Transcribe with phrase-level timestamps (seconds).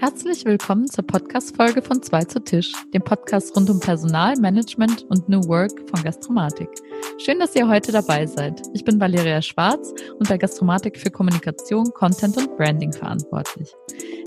[0.00, 5.28] Herzlich willkommen zur Podcast-Folge von Zwei zu Tisch, dem Podcast rund um Personal, Management und
[5.28, 6.70] New Work von Gastromatik.
[7.18, 8.62] Schön, dass ihr heute dabei seid.
[8.72, 13.74] Ich bin Valeria Schwarz und bei Gastromatik für Kommunikation, Content und Branding verantwortlich.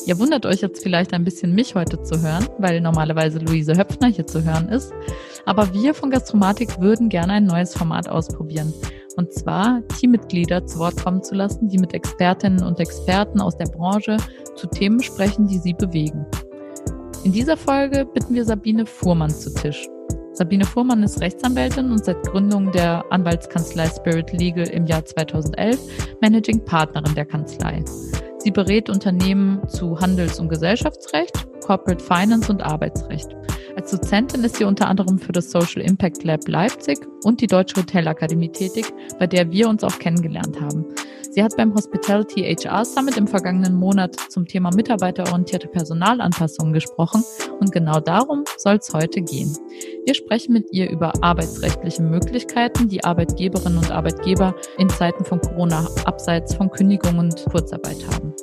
[0.06, 4.10] Ihr wundert euch jetzt vielleicht ein bisschen, mich heute zu hören, weil normalerweise Luise Höpfner
[4.10, 4.94] hier zu hören ist.
[5.48, 8.72] Aber wir von Gastromatik würden gerne ein neues Format ausprobieren.
[9.16, 13.68] Und zwar Teammitglieder zu Wort kommen zu lassen, die mit Expertinnen und Experten aus der
[13.68, 14.18] Branche
[14.56, 16.26] zu Themen sprechen, die sie bewegen.
[17.24, 19.88] In dieser Folge bitten wir Sabine Fuhrmann zu Tisch.
[20.34, 25.80] Sabine Fuhrmann ist Rechtsanwältin und seit Gründung der Anwaltskanzlei Spirit Legal im Jahr 2011
[26.22, 27.84] Managing Partnerin der Kanzlei.
[28.40, 33.30] Sie berät Unternehmen zu Handels- und Gesellschaftsrecht, Corporate Finance und Arbeitsrecht.
[33.76, 37.78] Als Dozentin ist sie unter anderem für das Social Impact Lab Leipzig und die Deutsche
[37.78, 38.86] Hotelakademie tätig,
[39.18, 40.86] bei der wir uns auch kennengelernt haben.
[41.32, 47.24] Sie hat beim Hospitality HR Summit im vergangenen Monat zum Thema mitarbeiterorientierte Personalanpassungen gesprochen
[47.60, 49.58] und genau darum soll es heute gehen.
[50.06, 55.88] Wir sprechen mit ihr über arbeitsrechtliche Möglichkeiten, die Arbeitgeberinnen und Arbeitgeber in Zeiten von Corona
[56.06, 58.34] abseits von Kündigung und Kurzarbeit haben.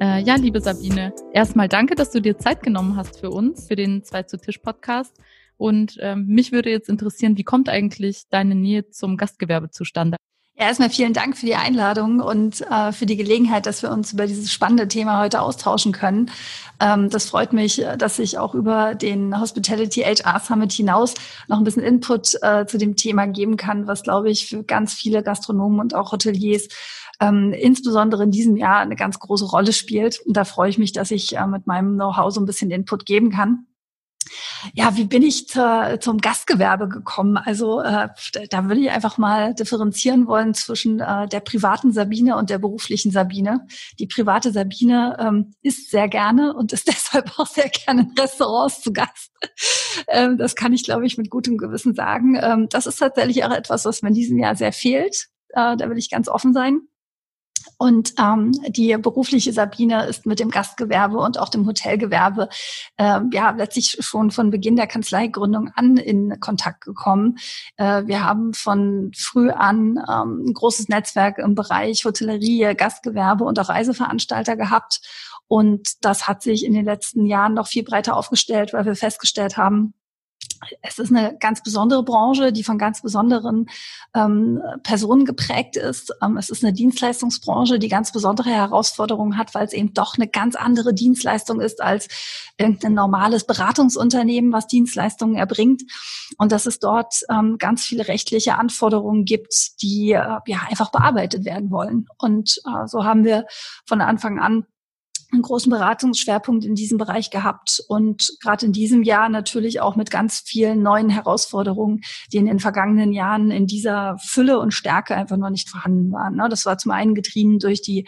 [0.00, 3.74] Äh, ja, liebe Sabine, erstmal danke, dass du dir Zeit genommen hast für uns, für
[3.74, 5.16] den Zwei zu Tisch Podcast.
[5.56, 10.16] Und ähm, mich würde jetzt interessieren, wie kommt eigentlich deine Nähe zum Gastgewerbe zustande?
[10.56, 14.12] Ja, erstmal vielen Dank für die Einladung und äh, für die Gelegenheit, dass wir uns
[14.12, 16.30] über dieses spannende Thema heute austauschen können.
[16.80, 21.14] Ähm, das freut mich, dass ich auch über den Hospitality HR Summit hinaus
[21.48, 24.94] noch ein bisschen Input äh, zu dem Thema geben kann, was, glaube ich, für ganz
[24.94, 26.68] viele Gastronomen und auch Hoteliers
[27.20, 30.20] ähm, insbesondere in diesem Jahr eine ganz große Rolle spielt.
[30.26, 33.06] Und da freue ich mich, dass ich äh, mit meinem Know-how so ein bisschen Input
[33.06, 33.66] geben kann.
[34.74, 37.36] Ja, wie bin ich zur, zum Gastgewerbe gekommen?
[37.36, 38.08] Also äh,
[38.50, 43.10] da würde ich einfach mal differenzieren wollen zwischen äh, der privaten Sabine und der beruflichen
[43.10, 43.66] Sabine.
[43.98, 48.80] Die private Sabine ähm, isst sehr gerne und ist deshalb auch sehr gerne in Restaurants
[48.82, 49.32] zu Gast.
[50.08, 52.38] ähm, das kann ich, glaube ich, mit gutem Gewissen sagen.
[52.40, 55.28] Ähm, das ist tatsächlich auch etwas, was mir in diesem Jahr sehr fehlt.
[55.50, 56.80] Äh, da will ich ganz offen sein.
[57.76, 62.48] Und ähm, die berufliche Sabine ist mit dem Gastgewerbe und auch dem Hotelgewerbe
[62.96, 67.38] äh, ja letztlich schon von Beginn der Kanzleigründung an in Kontakt gekommen.
[67.76, 73.58] Äh, wir haben von früh an ähm, ein großes Netzwerk im Bereich Hotellerie, Gastgewerbe und
[73.58, 75.00] auch Reiseveranstalter gehabt.
[75.48, 79.56] Und das hat sich in den letzten Jahren noch viel breiter aufgestellt, weil wir festgestellt
[79.56, 79.94] haben,
[80.82, 83.68] es ist eine ganz besondere Branche, die von ganz besonderen
[84.14, 86.12] ähm, Personen geprägt ist.
[86.22, 90.28] Ähm, es ist eine Dienstleistungsbranche, die ganz besondere Herausforderungen hat, weil es eben doch eine
[90.28, 92.08] ganz andere Dienstleistung ist als
[92.56, 95.82] irgendein normales Beratungsunternehmen, was Dienstleistungen erbringt.
[96.36, 101.44] Und dass es dort ähm, ganz viele rechtliche Anforderungen gibt, die äh, ja einfach bearbeitet
[101.44, 102.06] werden wollen.
[102.18, 103.46] Und äh, so haben wir
[103.86, 104.66] von Anfang an
[105.30, 110.10] einen großen Beratungsschwerpunkt in diesem Bereich gehabt und gerade in diesem Jahr natürlich auch mit
[110.10, 112.00] ganz vielen neuen Herausforderungen,
[112.32, 116.36] die in den vergangenen Jahren in dieser Fülle und Stärke einfach noch nicht vorhanden waren.
[116.36, 116.48] Ne?
[116.48, 118.06] Das war zum einen getrieben durch die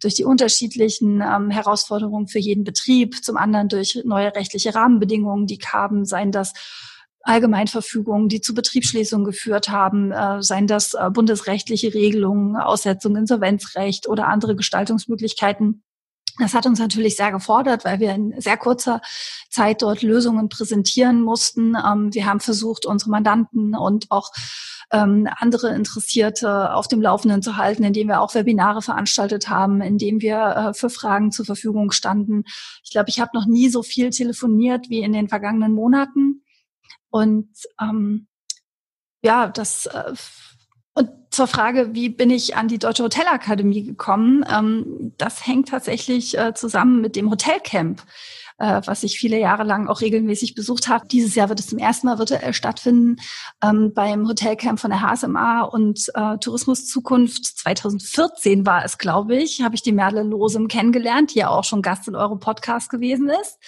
[0.00, 5.58] durch die unterschiedlichen ähm, Herausforderungen für jeden Betrieb, zum anderen durch neue rechtliche Rahmenbedingungen, die
[5.58, 6.54] kamen, seien das
[7.22, 14.28] Allgemeinverfügungen, die zu Betriebsschließungen geführt haben, äh, seien das äh, bundesrechtliche Regelungen, Aussetzung, Insolvenzrecht oder
[14.28, 15.82] andere Gestaltungsmöglichkeiten
[16.40, 19.00] das hat uns natürlich sehr gefordert, weil wir in sehr kurzer
[19.48, 21.74] Zeit dort Lösungen präsentieren mussten.
[21.76, 24.30] Ähm, wir haben versucht, unsere Mandanten und auch
[24.92, 30.20] ähm, andere Interessierte auf dem Laufenden zu halten, indem wir auch Webinare veranstaltet haben, indem
[30.20, 32.44] wir äh, für Fragen zur Verfügung standen.
[32.82, 36.42] Ich glaube, ich habe noch nie so viel telefoniert wie in den vergangenen Monaten.
[37.10, 37.50] Und
[37.80, 38.26] ähm,
[39.22, 40.12] ja, das äh,
[41.40, 44.44] zur Frage, wie bin ich an die Deutsche Hotelakademie gekommen?
[44.54, 48.02] Ähm, das hängt tatsächlich äh, zusammen mit dem Hotelcamp,
[48.58, 51.08] äh, was ich viele Jahre lang auch regelmäßig besucht habe.
[51.08, 53.16] Dieses Jahr wird es zum ersten Mal virtuell stattfinden
[53.64, 59.62] ähm, beim Hotelcamp von der HSMA und äh, Tourismus Zukunft 2014 war es, glaube ich,
[59.62, 63.30] habe ich die Merle Losem kennengelernt, die ja auch schon Gast in eurem Podcast gewesen
[63.30, 63.58] ist.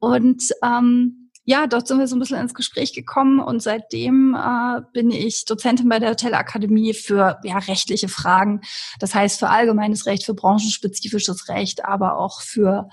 [0.00, 4.80] Und ähm, ja, dort sind wir so ein bisschen ins Gespräch gekommen und seitdem äh,
[4.92, 8.62] bin ich Dozentin bei der Hotelakademie für ja, rechtliche Fragen.
[8.98, 12.88] Das heißt für allgemeines Recht, für branchenspezifisches Recht, aber auch für,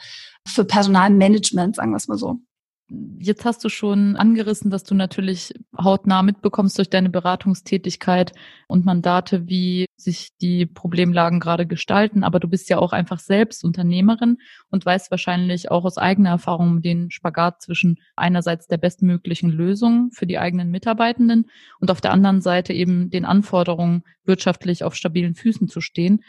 [0.47, 2.41] für Personalmanagement, sagen wir es mal so.
[2.89, 8.33] Jetzt hast du schon angerissen, dass du natürlich hautnah mitbekommst durch deine Beratungstätigkeit
[8.67, 12.23] und Mandate, wie sich die Problemlagen gerade gestalten.
[12.23, 14.37] Aber du bist ja auch einfach selbst Unternehmerin
[14.69, 20.27] und weißt wahrscheinlich auch aus eigener Erfahrung den Spagat zwischen einerseits der bestmöglichen Lösung für
[20.27, 25.69] die eigenen Mitarbeitenden und auf der anderen Seite eben den Anforderungen, wirtschaftlich auf stabilen Füßen
[25.69, 26.21] zu stehen.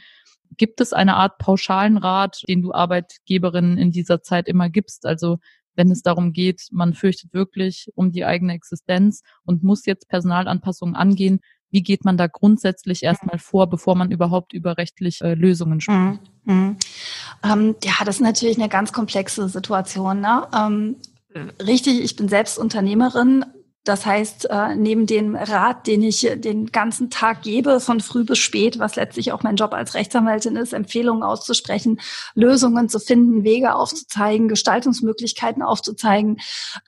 [0.57, 5.05] Gibt es eine Art pauschalen Rat, den du Arbeitgeberinnen in dieser Zeit immer gibst?
[5.05, 5.39] Also
[5.75, 10.95] wenn es darum geht, man fürchtet wirklich um die eigene Existenz und muss jetzt Personalanpassungen
[10.95, 11.41] angehen.
[11.71, 15.99] Wie geht man da grundsätzlich erstmal vor, bevor man überhaupt über rechtliche äh, Lösungen spricht?
[15.99, 16.19] Mhm.
[16.45, 16.77] Mhm.
[17.43, 20.21] Ähm, ja, das ist natürlich eine ganz komplexe Situation.
[20.21, 20.47] Ne?
[20.55, 20.97] Ähm,
[21.61, 23.45] richtig, ich bin selbst Unternehmerin,
[23.85, 28.39] das heißt, äh, neben dem Rat, den ich den ganzen Tag gebe, von früh bis
[28.39, 32.01] spät, was letztlich auch mein Job als Rechtsanwältin ist, Empfehlungen auszusprechen,
[32.35, 36.39] Lösungen zu finden, Wege aufzuzeigen, Gestaltungsmöglichkeiten aufzuzeigen,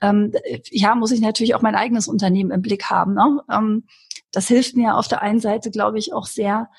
[0.01, 0.31] ähm,
[0.71, 3.13] ja, muss ich natürlich auch mein eigenes Unternehmen im Blick haben.
[3.13, 3.41] Ne?
[3.51, 3.85] Ähm,
[4.31, 6.69] das hilft mir auf der einen Seite, glaube ich, auch sehr,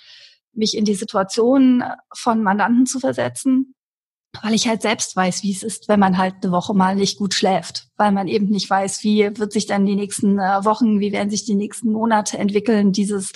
[0.53, 3.77] mich in die Situation von Mandanten zu versetzen
[4.43, 7.19] weil ich halt selbst weiß, wie es ist, wenn man halt eine Woche mal nicht
[7.19, 11.01] gut schläft, weil man eben nicht weiß, wie wird sich dann die nächsten äh, Wochen,
[11.01, 13.33] wie werden sich die nächsten Monate entwickeln, dieses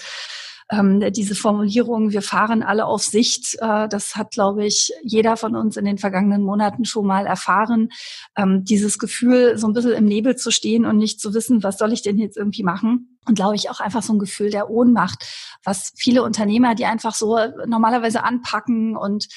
[0.73, 5.55] ähm, diese Formulierung, wir fahren alle auf Sicht, äh, das hat, glaube ich, jeder von
[5.55, 7.91] uns in den vergangenen Monaten schon mal erfahren.
[8.37, 11.77] Ähm, dieses Gefühl, so ein bisschen im Nebel zu stehen und nicht zu wissen, was
[11.77, 13.19] soll ich denn jetzt irgendwie machen?
[13.27, 15.25] Und glaube ich auch einfach so ein Gefühl der Ohnmacht,
[15.63, 19.29] was viele Unternehmer, die einfach so normalerweise anpacken und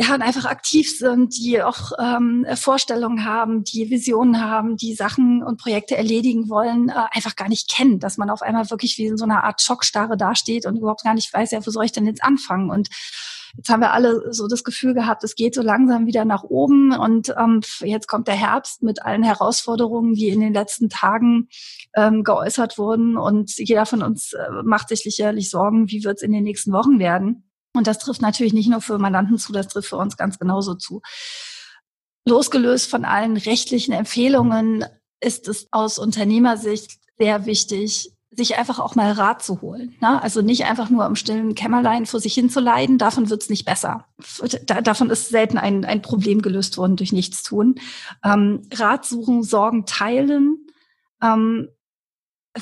[0.00, 5.42] ja, und einfach aktiv sind, die auch ähm, Vorstellungen haben, die Visionen haben, die Sachen
[5.42, 9.08] und Projekte erledigen wollen, äh, einfach gar nicht kennen, dass man auf einmal wirklich wie
[9.08, 11.92] in so einer Art Schockstarre dasteht und überhaupt gar nicht weiß, ja, wo soll ich
[11.92, 12.70] denn jetzt anfangen?
[12.70, 12.88] Und
[13.58, 16.92] jetzt haben wir alle so das Gefühl gehabt, es geht so langsam wieder nach oben
[16.92, 21.48] und ähm, jetzt kommt der Herbst mit allen Herausforderungen, die in den letzten Tagen
[21.94, 26.22] ähm, geäußert wurden und jeder von uns äh, macht sich sicherlich Sorgen, wie wird es
[26.22, 27.49] in den nächsten Wochen werden.
[27.72, 30.74] Und das trifft natürlich nicht nur für Mandanten zu, das trifft für uns ganz genauso
[30.74, 31.02] zu.
[32.26, 34.84] Losgelöst von allen rechtlichen Empfehlungen
[35.20, 39.96] ist es aus Unternehmersicht sehr wichtig, sich einfach auch mal Rat zu holen.
[40.00, 40.22] Ne?
[40.22, 43.50] Also nicht einfach nur im stillen Kämmerlein vor sich hin zu leiden, davon wird es
[43.50, 44.06] nicht besser.
[44.66, 47.76] Da, davon ist selten ein, ein Problem gelöst worden durch Nichtstun.
[48.24, 50.66] Ähm, Rat suchen, Sorgen teilen,
[51.22, 51.68] ähm,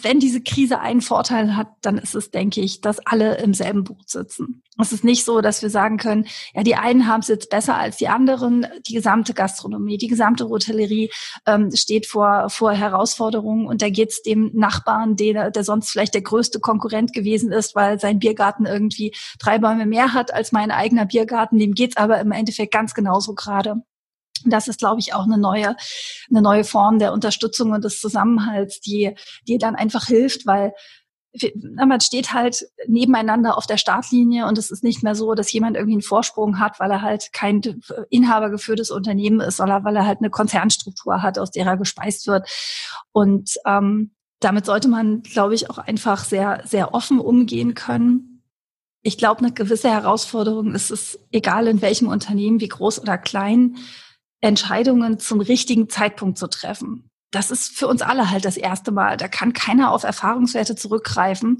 [0.02, 3.84] wenn diese Krise einen Vorteil hat, dann ist es, denke ich, dass alle im selben
[3.84, 4.62] Boot sitzen.
[4.80, 7.76] Es ist nicht so, dass wir sagen können, ja, die einen haben es jetzt besser
[7.76, 8.66] als die anderen.
[8.86, 11.10] Die gesamte Gastronomie, die gesamte Hotellerie
[11.46, 16.14] ähm, steht vor, vor Herausforderungen und da geht es dem Nachbarn, der, der sonst vielleicht
[16.14, 20.70] der größte Konkurrent gewesen ist, weil sein Biergarten irgendwie drei Bäume mehr hat als mein
[20.70, 23.82] eigener Biergarten, dem geht's aber im Endeffekt ganz genauso gerade.
[24.44, 25.76] Das ist, glaube ich, auch eine neue,
[26.30, 29.14] eine neue Form der Unterstützung und des Zusammenhalts, die,
[29.46, 30.72] die dann einfach hilft, weil
[31.76, 35.76] man steht halt nebeneinander auf der Startlinie und es ist nicht mehr so, dass jemand
[35.76, 37.60] irgendwie einen Vorsprung hat, weil er halt kein
[38.10, 42.48] inhabergeführtes Unternehmen ist, sondern weil er halt eine Konzernstruktur hat, aus der er gespeist wird.
[43.12, 48.42] Und ähm, damit sollte man, glaube ich, auch einfach sehr, sehr offen umgehen können.
[49.02, 53.76] Ich glaube, eine gewisse Herausforderung ist es, egal in welchem Unternehmen, wie groß oder klein,
[54.40, 57.10] Entscheidungen zum richtigen Zeitpunkt zu treffen.
[57.30, 59.18] Das ist für uns alle halt das erste Mal.
[59.18, 61.58] Da kann keiner auf Erfahrungswerte zurückgreifen.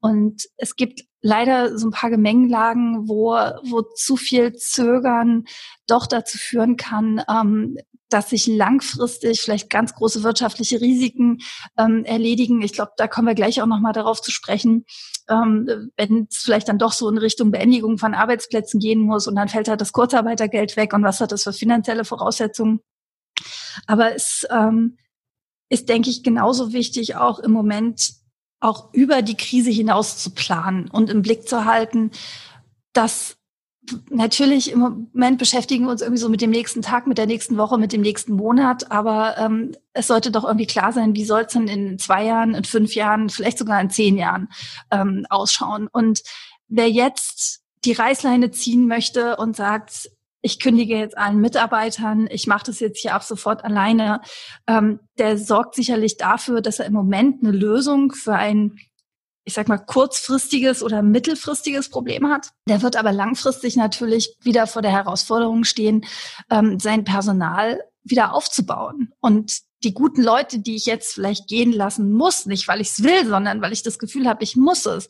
[0.00, 3.32] Und es gibt leider so ein paar Gemengenlagen, wo,
[3.68, 5.44] wo zu viel Zögern
[5.88, 7.76] doch dazu führen kann, ähm,
[8.10, 11.38] dass sich langfristig vielleicht ganz große wirtschaftliche Risiken
[11.76, 12.62] ähm, erledigen.
[12.62, 14.86] Ich glaube, da kommen wir gleich auch nochmal darauf zu sprechen,
[15.28, 19.36] ähm, wenn es vielleicht dann doch so in Richtung Beendigung von Arbeitsplätzen gehen muss und
[19.36, 22.80] dann fällt halt das Kurzarbeitergeld weg und was hat das für finanzielle Voraussetzungen.
[23.86, 24.98] Aber es ähm,
[25.68, 28.12] ist, denke ich, genauso wichtig, auch im Moment
[28.60, 32.10] auch über die Krise hinaus zu planen und im Blick zu halten,
[32.92, 33.37] dass
[34.10, 37.56] natürlich im Moment beschäftigen wir uns irgendwie so mit dem nächsten Tag, mit der nächsten
[37.56, 38.90] Woche, mit dem nächsten Monat.
[38.90, 42.54] Aber ähm, es sollte doch irgendwie klar sein, wie soll es denn in zwei Jahren,
[42.54, 44.48] in fünf Jahren, vielleicht sogar in zehn Jahren
[44.90, 45.88] ähm, ausschauen.
[45.90, 46.22] Und
[46.68, 52.66] wer jetzt die Reißleine ziehen möchte und sagt, ich kündige jetzt allen Mitarbeitern, ich mache
[52.66, 54.20] das jetzt hier ab sofort alleine,
[54.66, 58.76] ähm, der sorgt sicherlich dafür, dass er im Moment eine Lösung für ein
[59.48, 62.50] ich sag mal, kurzfristiges oder mittelfristiges Problem hat.
[62.68, 66.04] Der wird aber langfristig natürlich wieder vor der Herausforderung stehen,
[66.50, 69.14] ähm, sein Personal wieder aufzubauen.
[69.20, 73.02] Und die guten Leute, die ich jetzt vielleicht gehen lassen muss, nicht weil ich es
[73.02, 75.08] will, sondern weil ich das Gefühl habe, ich muss es,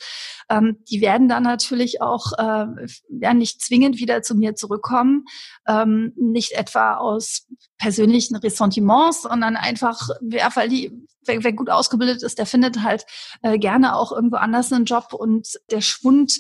[0.51, 2.67] ähm, die werden dann natürlich auch äh,
[3.09, 5.25] ja, nicht zwingend wieder zu mir zurückkommen,
[5.67, 7.47] ähm, nicht etwa aus
[7.79, 10.93] persönlichen Ressentiments, sondern einfach, ja, weil die,
[11.25, 13.07] wer, wer gut ausgebildet ist, der findet halt
[13.43, 16.39] äh, gerne auch irgendwo anders einen Job und der Schwund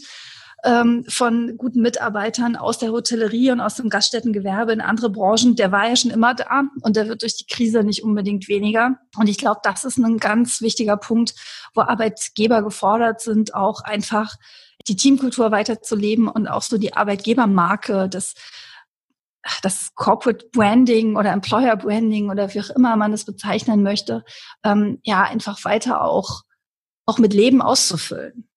[0.64, 5.70] ähm, von guten Mitarbeitern aus der Hotellerie und aus dem Gaststättengewerbe in andere Branchen, der
[5.70, 8.98] war ja schon immer da und der wird durch die Krise nicht unbedingt weniger.
[9.16, 11.34] Und ich glaube, das ist ein ganz wichtiger Punkt,
[11.74, 14.34] wo Arbeitgeber gefordert sind, auch einfach
[14.88, 18.34] die Teamkultur weiterzuleben und auch so die Arbeitgebermarke, das,
[19.62, 24.24] das Corporate Branding oder Employer Branding oder wie auch immer man es bezeichnen möchte,
[24.64, 26.42] ähm, ja, einfach weiter auch,
[27.06, 28.47] auch mit Leben auszufüllen.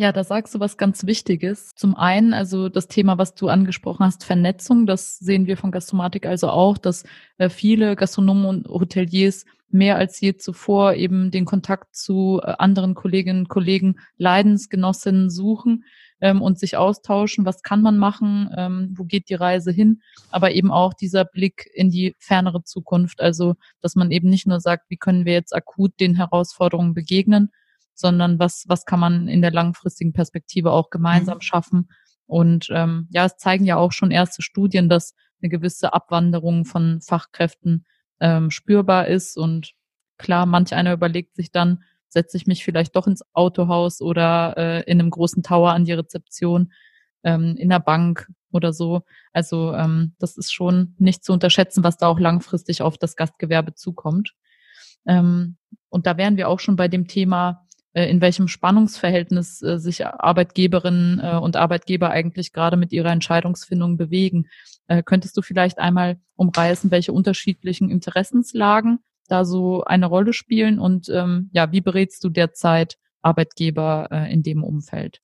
[0.00, 1.74] Ja, da sagst du was ganz Wichtiges.
[1.74, 6.24] Zum einen, also das Thema, was du angesprochen hast, Vernetzung, das sehen wir von Gastromatik
[6.24, 7.02] also auch, dass
[7.38, 12.94] äh, viele Gastronomen und Hoteliers mehr als je zuvor eben den Kontakt zu äh, anderen
[12.94, 15.82] Kolleginnen und Kollegen, Leidensgenossinnen suchen
[16.20, 17.44] ähm, und sich austauschen.
[17.44, 18.50] Was kann man machen?
[18.56, 20.00] Ähm, wo geht die Reise hin?
[20.30, 23.20] Aber eben auch dieser Blick in die fernere Zukunft.
[23.20, 27.50] Also, dass man eben nicht nur sagt, wie können wir jetzt akut den Herausforderungen begegnen,
[27.98, 31.42] sondern was, was kann man in der langfristigen Perspektive auch gemeinsam mhm.
[31.42, 31.88] schaffen.
[32.26, 37.00] Und ähm, ja, es zeigen ja auch schon erste Studien, dass eine gewisse Abwanderung von
[37.00, 37.86] Fachkräften
[38.20, 39.36] ähm, spürbar ist.
[39.36, 39.72] Und
[40.18, 44.82] klar, manch einer überlegt sich dann, setze ich mich vielleicht doch ins Autohaus oder äh,
[44.90, 46.72] in einem großen Tower an die Rezeption,
[47.24, 49.02] ähm, in der Bank oder so.
[49.32, 53.74] Also ähm, das ist schon nicht zu unterschätzen, was da auch langfristig auf das Gastgewerbe
[53.74, 54.34] zukommt.
[55.06, 55.56] Ähm,
[55.88, 61.20] und da wären wir auch schon bei dem Thema in welchem Spannungsverhältnis äh, sich Arbeitgeberinnen
[61.20, 64.46] äh, und Arbeitgeber eigentlich gerade mit ihrer Entscheidungsfindung bewegen.
[65.04, 71.50] Könntest du vielleicht einmal umreißen, welche unterschiedlichen Interessenslagen da so eine Rolle spielen und ähm,
[71.52, 75.20] ja, wie berätst du derzeit Arbeitgeber in dem Umfeld?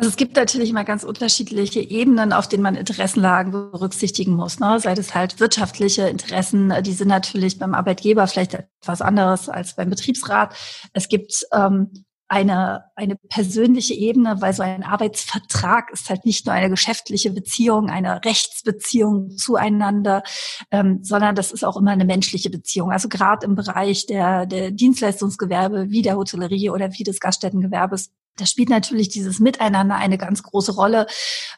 [0.00, 4.58] Also es gibt natürlich immer ganz unterschiedliche Ebenen, auf denen man Interessenlagen berücksichtigen muss.
[4.58, 4.80] Ne?
[4.80, 9.90] Sei es halt wirtschaftliche Interessen, die sind natürlich beim Arbeitgeber vielleicht etwas anderes als beim
[9.90, 10.56] Betriebsrat.
[10.94, 11.90] Es gibt ähm,
[12.28, 17.90] eine, eine persönliche Ebene, weil so ein Arbeitsvertrag ist halt nicht nur eine geschäftliche Beziehung,
[17.90, 20.22] eine Rechtsbeziehung zueinander,
[20.70, 22.90] ähm, sondern das ist auch immer eine menschliche Beziehung.
[22.90, 28.46] Also gerade im Bereich der, der Dienstleistungsgewerbe wie der Hotellerie oder wie des Gaststättengewerbes da
[28.46, 31.06] spielt natürlich dieses Miteinander eine ganz große Rolle.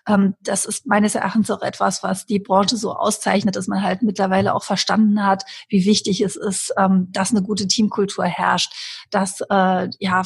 [0.09, 4.02] Ähm, das ist meines Erachtens auch etwas, was die Branche so auszeichnet, dass man halt
[4.02, 8.73] mittlerweile auch verstanden hat, wie wichtig es ist, ähm, dass eine gute Teamkultur herrscht,
[9.11, 10.23] dass äh, ja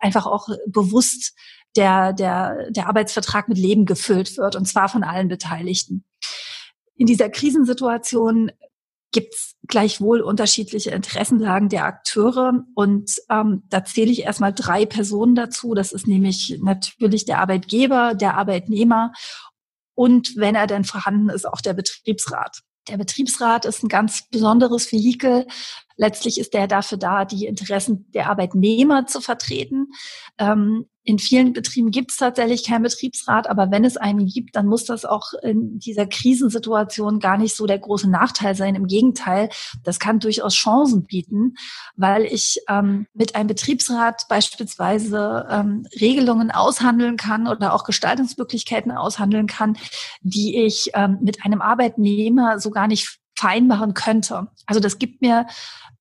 [0.00, 1.34] einfach auch bewusst
[1.76, 6.04] der, der, der Arbeitsvertrag mit Leben gefüllt wird, und zwar von allen Beteiligten.
[6.96, 8.52] In dieser Krisensituation
[9.12, 12.64] gibt es gleichwohl unterschiedliche Interessenlagen der Akteure.
[12.74, 15.74] Und ähm, da zähle ich erstmal drei Personen dazu.
[15.74, 19.12] Das ist nämlich natürlich der Arbeitgeber, der Arbeitnehmer
[19.94, 22.62] und wenn er denn vorhanden ist, auch der Betriebsrat.
[22.88, 25.46] Der Betriebsrat ist ein ganz besonderes Vehikel.
[25.96, 29.92] Letztlich ist der dafür da, die Interessen der Arbeitnehmer zu vertreten.
[30.38, 34.66] Ähm, in vielen Betrieben gibt es tatsächlich keinen Betriebsrat, aber wenn es einen gibt, dann
[34.66, 38.76] muss das auch in dieser Krisensituation gar nicht so der große Nachteil sein.
[38.76, 39.48] Im Gegenteil,
[39.82, 41.56] das kann durchaus Chancen bieten,
[41.96, 49.48] weil ich ähm, mit einem Betriebsrat beispielsweise ähm, Regelungen aushandeln kann oder auch Gestaltungsmöglichkeiten aushandeln
[49.48, 49.76] kann,
[50.20, 54.46] die ich ähm, mit einem Arbeitnehmer so gar nicht fein machen könnte.
[54.66, 55.46] Also das gibt mir,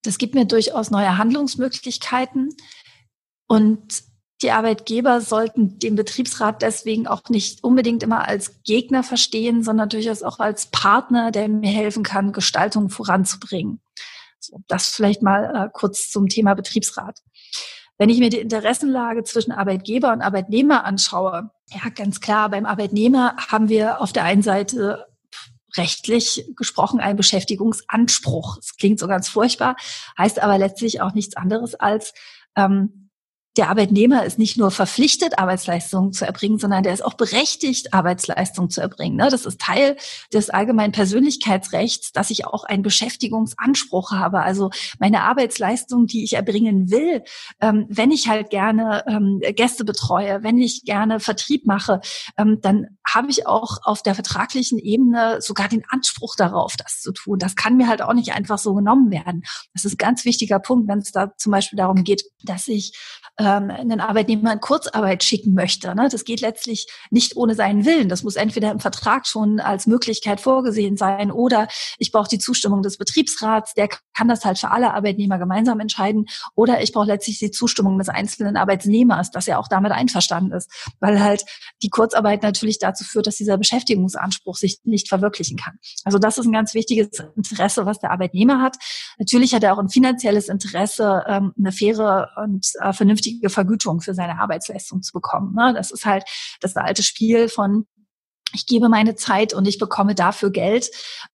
[0.03, 2.49] das gibt mir durchaus neue Handlungsmöglichkeiten
[3.47, 4.10] und
[4.41, 10.23] die Arbeitgeber sollten den Betriebsrat deswegen auch nicht unbedingt immer als Gegner verstehen, sondern durchaus
[10.23, 13.81] auch als Partner, der mir helfen kann, Gestaltung voranzubringen.
[14.39, 17.19] So, das vielleicht mal äh, kurz zum Thema Betriebsrat.
[17.99, 23.35] Wenn ich mir die Interessenlage zwischen Arbeitgeber und Arbeitnehmer anschaue, ja, ganz klar, beim Arbeitnehmer
[23.37, 25.05] haben wir auf der einen Seite
[25.77, 28.57] rechtlich gesprochen einen Beschäftigungsanspruch.
[28.57, 29.75] Das klingt so ganz furchtbar,
[30.17, 32.13] heißt aber letztlich auch nichts anderes als,
[32.55, 33.00] ähm,
[33.57, 38.69] der Arbeitnehmer ist nicht nur verpflichtet, Arbeitsleistungen zu erbringen, sondern der ist auch berechtigt, Arbeitsleistungen
[38.69, 39.17] zu erbringen.
[39.17, 39.27] Ne?
[39.29, 39.97] Das ist Teil
[40.33, 44.41] des allgemeinen Persönlichkeitsrechts, dass ich auch einen Beschäftigungsanspruch habe.
[44.41, 47.23] Also meine Arbeitsleistung, die ich erbringen will,
[47.59, 51.99] ähm, wenn ich halt gerne ähm, Gäste betreue, wenn ich gerne Vertrieb mache,
[52.37, 57.11] ähm, dann habe ich auch auf der vertraglichen Ebene sogar den Anspruch darauf, das zu
[57.11, 57.37] tun.
[57.37, 59.43] Das kann mir halt auch nicht einfach so genommen werden.
[59.73, 62.93] Das ist ein ganz wichtiger Punkt, wenn es da zum Beispiel darum geht, dass ich
[63.41, 65.93] ähm, einen Arbeitnehmer in Kurzarbeit schicken möchte.
[65.95, 66.07] Ne?
[66.11, 68.09] Das geht letztlich nicht ohne seinen Willen.
[68.09, 71.67] Das muss entweder im Vertrag schon als Möglichkeit vorgesehen sein oder
[71.97, 76.27] ich brauche die Zustimmung des Betriebsrats, der kann das halt für alle Arbeitnehmer gemeinsam entscheiden
[76.55, 80.71] oder ich brauche letztlich die Zustimmung des einzelnen Arbeitnehmers, dass er auch damit einverstanden ist,
[80.99, 81.43] weil halt
[81.81, 85.77] die Kurzarbeit natürlich dazu führt, dass dieser Beschäftigungsanspruch sich nicht verwirklichen kann.
[86.03, 88.77] Also das ist ein ganz wichtiges Interesse, was der Arbeitnehmer hat.
[89.17, 94.01] Natürlich hat er auch ein finanzielles Interesse, ähm, eine faire und äh, vernünftige vernünftige Vergütung
[94.01, 95.53] für seine Arbeitsleistung zu bekommen.
[95.55, 95.73] Ne?
[95.75, 96.23] Das ist halt
[96.59, 97.85] das alte Spiel von
[98.53, 100.91] ich gebe meine Zeit und ich bekomme dafür Geld.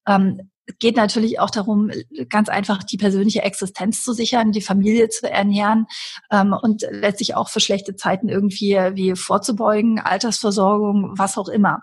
[0.08, 1.90] Ähm, geht natürlich auch darum,
[2.30, 5.88] ganz einfach die persönliche Existenz zu sichern, die Familie zu ernähren
[6.30, 11.82] ähm, und letztlich auch für schlechte Zeiten irgendwie wie vorzubeugen, Altersversorgung, was auch immer.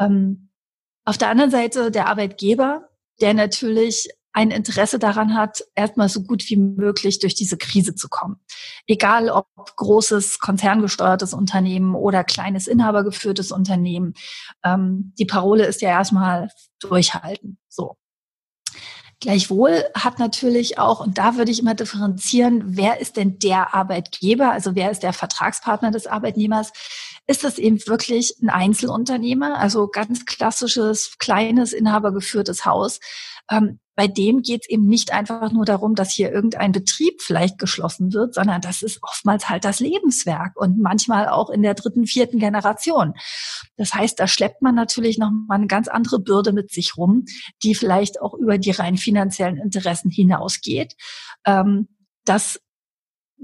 [0.00, 0.48] Ähm,
[1.04, 2.88] auf der anderen Seite der Arbeitgeber,
[3.20, 8.08] der natürlich ein Interesse daran hat, erstmal so gut wie möglich durch diese Krise zu
[8.08, 8.36] kommen.
[8.86, 14.14] Egal ob großes konzerngesteuertes Unternehmen oder kleines inhabergeführtes Unternehmen.
[14.64, 16.50] Ähm, die Parole ist ja erstmal
[16.80, 17.58] durchhalten.
[17.68, 17.96] So.
[19.20, 24.50] Gleichwohl hat natürlich auch, und da würde ich immer differenzieren, wer ist denn der Arbeitgeber,
[24.50, 26.72] also wer ist der Vertragspartner des Arbeitnehmers?
[27.26, 33.00] Ist das eben wirklich ein Einzelunternehmer, also ganz klassisches, kleines, inhabergeführtes Haus?
[33.50, 37.58] Ähm, bei dem geht es eben nicht einfach nur darum, dass hier irgendein Betrieb vielleicht
[37.58, 42.06] geschlossen wird, sondern das ist oftmals halt das Lebenswerk und manchmal auch in der dritten,
[42.06, 43.14] vierten Generation.
[43.76, 47.24] Das heißt, da schleppt man natürlich noch mal eine ganz andere Bürde mit sich rum,
[47.62, 50.94] die vielleicht auch über die rein finanziellen Interessen hinausgeht.
[51.46, 51.88] Ähm,
[52.24, 52.60] das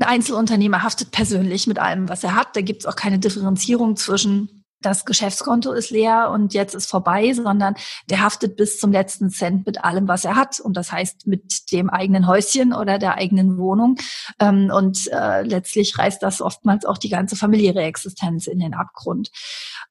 [0.00, 2.56] ein Einzelunternehmer haftet persönlich mit allem, was er hat.
[2.56, 7.32] Da gibt es auch keine Differenzierung zwischen das Geschäftskonto ist leer und jetzt ist vorbei,
[7.32, 7.74] sondern
[8.08, 10.60] der haftet bis zum letzten Cent mit allem, was er hat.
[10.60, 13.96] Und das heißt mit dem eigenen Häuschen oder der eigenen Wohnung.
[14.38, 19.30] Ähm, und äh, letztlich reißt das oftmals auch die ganze familiäre Existenz in den Abgrund.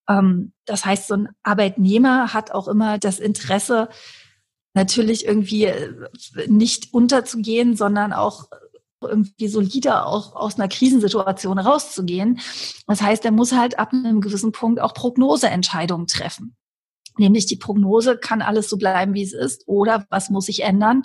[0.07, 3.89] Ähm, das heißt, so ein Arbeitnehmer hat auch immer das Interesse,
[4.73, 5.93] natürlich irgendwie äh,
[6.47, 8.45] nicht unterzugehen, sondern auch
[9.01, 12.39] irgendwie solider auch aus einer Krisensituation rauszugehen.
[12.87, 16.55] Das heißt, er muss halt ab einem gewissen Punkt auch Prognoseentscheidungen treffen.
[17.17, 21.03] Nämlich die Prognose, kann alles so bleiben, wie es ist, oder was muss ich ändern?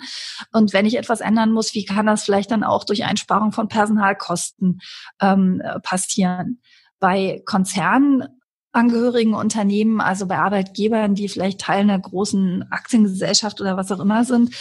[0.53, 3.67] Und wenn ich etwas ändern muss, wie kann das vielleicht dann auch durch Einsparung von
[3.67, 4.79] Personalkosten
[5.19, 6.61] ähm, passieren?
[6.99, 8.23] Bei Konzernen
[8.75, 14.23] angehörigen Unternehmen, also bei Arbeitgebern, die vielleicht Teil einer großen Aktiengesellschaft oder was auch immer
[14.25, 14.55] sind.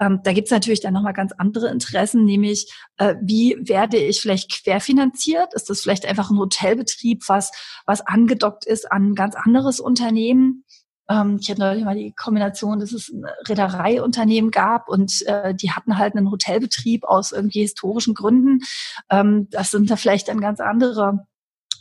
[0.00, 4.20] Ähm, da gibt es natürlich dann nochmal ganz andere Interessen, nämlich äh, wie werde ich
[4.20, 5.54] vielleicht querfinanziert?
[5.54, 7.52] Ist das vielleicht einfach ein Hotelbetrieb, was,
[7.86, 10.64] was angedockt ist an ein ganz anderes Unternehmen?
[11.08, 15.72] Ähm, ich hatte neulich mal die Kombination, dass es ein Reedereiunternehmen gab und äh, die
[15.72, 18.60] hatten halt einen Hotelbetrieb aus irgendwie historischen Gründen.
[19.10, 21.26] Ähm, das sind da vielleicht dann ganz andere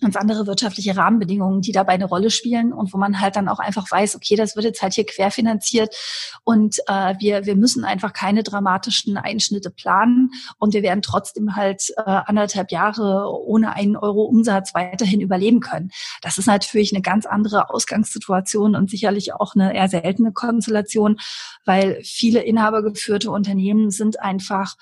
[0.01, 3.59] ganz andere wirtschaftliche Rahmenbedingungen, die dabei eine Rolle spielen und wo man halt dann auch
[3.59, 5.95] einfach weiß, okay, das wird jetzt halt hier querfinanziert
[6.43, 11.91] und äh, wir, wir müssen einfach keine dramatischen Einschnitte planen und wir werden trotzdem halt
[11.97, 15.91] äh, anderthalb Jahre ohne einen Euro Umsatz weiterhin überleben können.
[16.21, 21.17] Das ist natürlich eine ganz andere Ausgangssituation und sicherlich auch eine eher seltene Konstellation,
[21.65, 24.75] weil viele inhabergeführte Unternehmen sind einfach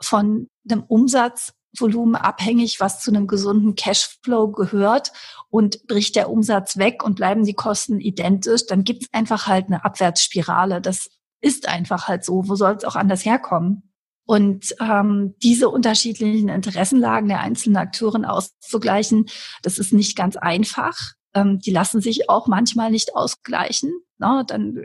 [0.00, 5.12] von dem Umsatz Volumen abhängig, was zu einem gesunden Cashflow gehört
[5.48, 9.66] und bricht der Umsatz weg und bleiben die Kosten identisch, dann gibt es einfach halt
[9.66, 10.80] eine Abwärtsspirale.
[10.80, 11.08] Das
[11.40, 12.48] ist einfach halt so.
[12.48, 13.92] Wo soll es auch anders herkommen?
[14.24, 19.26] Und ähm, diese unterschiedlichen Interessenlagen der einzelnen Akteuren auszugleichen,
[19.62, 20.96] das ist nicht ganz einfach.
[21.34, 23.92] Ähm, die lassen sich auch manchmal nicht ausgleichen.
[24.18, 24.84] Na, dann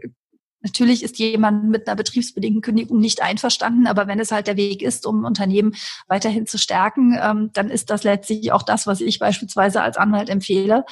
[0.68, 4.82] Natürlich ist jemand mit einer betriebsbedingten Kündigung nicht einverstanden, aber wenn es halt der Weg
[4.82, 5.74] ist, um Unternehmen
[6.08, 10.28] weiterhin zu stärken, ähm, dann ist das letztlich auch das, was ich beispielsweise als Anwalt
[10.28, 10.84] empfehle.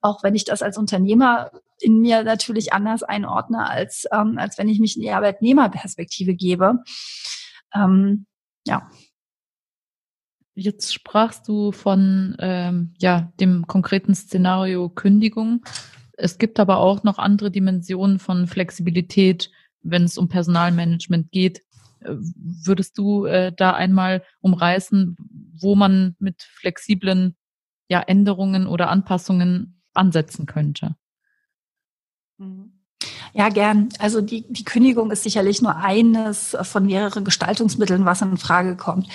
[0.00, 4.68] Auch wenn ich das als Unternehmer in mir natürlich anders einordne, als, ähm, als wenn
[4.68, 6.84] ich mich in die Arbeitnehmerperspektive gebe.
[7.74, 8.26] Ähm,
[8.68, 8.88] ja.
[10.54, 15.64] Jetzt sprachst du von ähm, ja, dem konkreten Szenario Kündigung.
[16.16, 19.50] Es gibt aber auch noch andere Dimensionen von Flexibilität,
[19.82, 21.60] wenn es um Personalmanagement geht.
[22.00, 25.16] Äh, würdest du äh, da einmal umreißen,
[25.60, 27.36] wo man mit flexiblen
[27.88, 30.96] ja, Änderungen oder Anpassungen ansetzen könnte?
[32.38, 32.72] Mhm.
[33.32, 33.88] Ja, gern.
[33.98, 39.08] Also die, die Kündigung ist sicherlich nur eines von mehreren Gestaltungsmitteln, was in Frage kommt.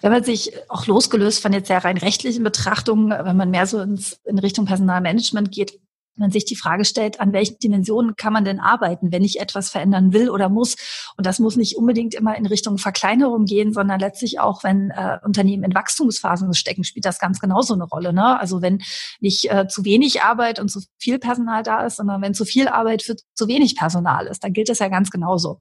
[0.00, 3.80] Wenn man sich auch losgelöst von jetzt sehr rein rechtlichen Betrachtungen, wenn man mehr so
[3.80, 5.78] ins, in Richtung Personalmanagement geht,
[6.18, 9.70] man sich die Frage stellt, an welchen Dimensionen kann man denn arbeiten, wenn ich etwas
[9.70, 10.76] verändern will oder muss.
[11.16, 15.18] Und das muss nicht unbedingt immer in Richtung Verkleinerung gehen, sondern letztlich auch, wenn äh,
[15.24, 18.12] Unternehmen in Wachstumsphasen stecken, spielt das ganz genauso eine Rolle.
[18.12, 18.38] Ne?
[18.38, 18.82] Also wenn
[19.20, 22.68] nicht äh, zu wenig Arbeit und zu viel Personal da ist, sondern wenn zu viel
[22.68, 25.60] Arbeit für zu wenig Personal ist, dann gilt das ja ganz genauso.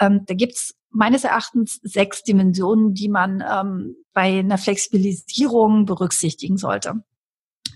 [0.00, 7.02] Ähm, da gibt's meines Erachtens sechs Dimensionen, die man ähm, bei einer Flexibilisierung berücksichtigen sollte.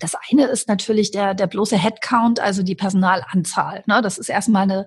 [0.00, 3.82] Das eine ist natürlich der, der bloße Headcount, also die Personalanzahl.
[3.86, 4.00] Ne?
[4.02, 4.86] Das ist erstmal eine,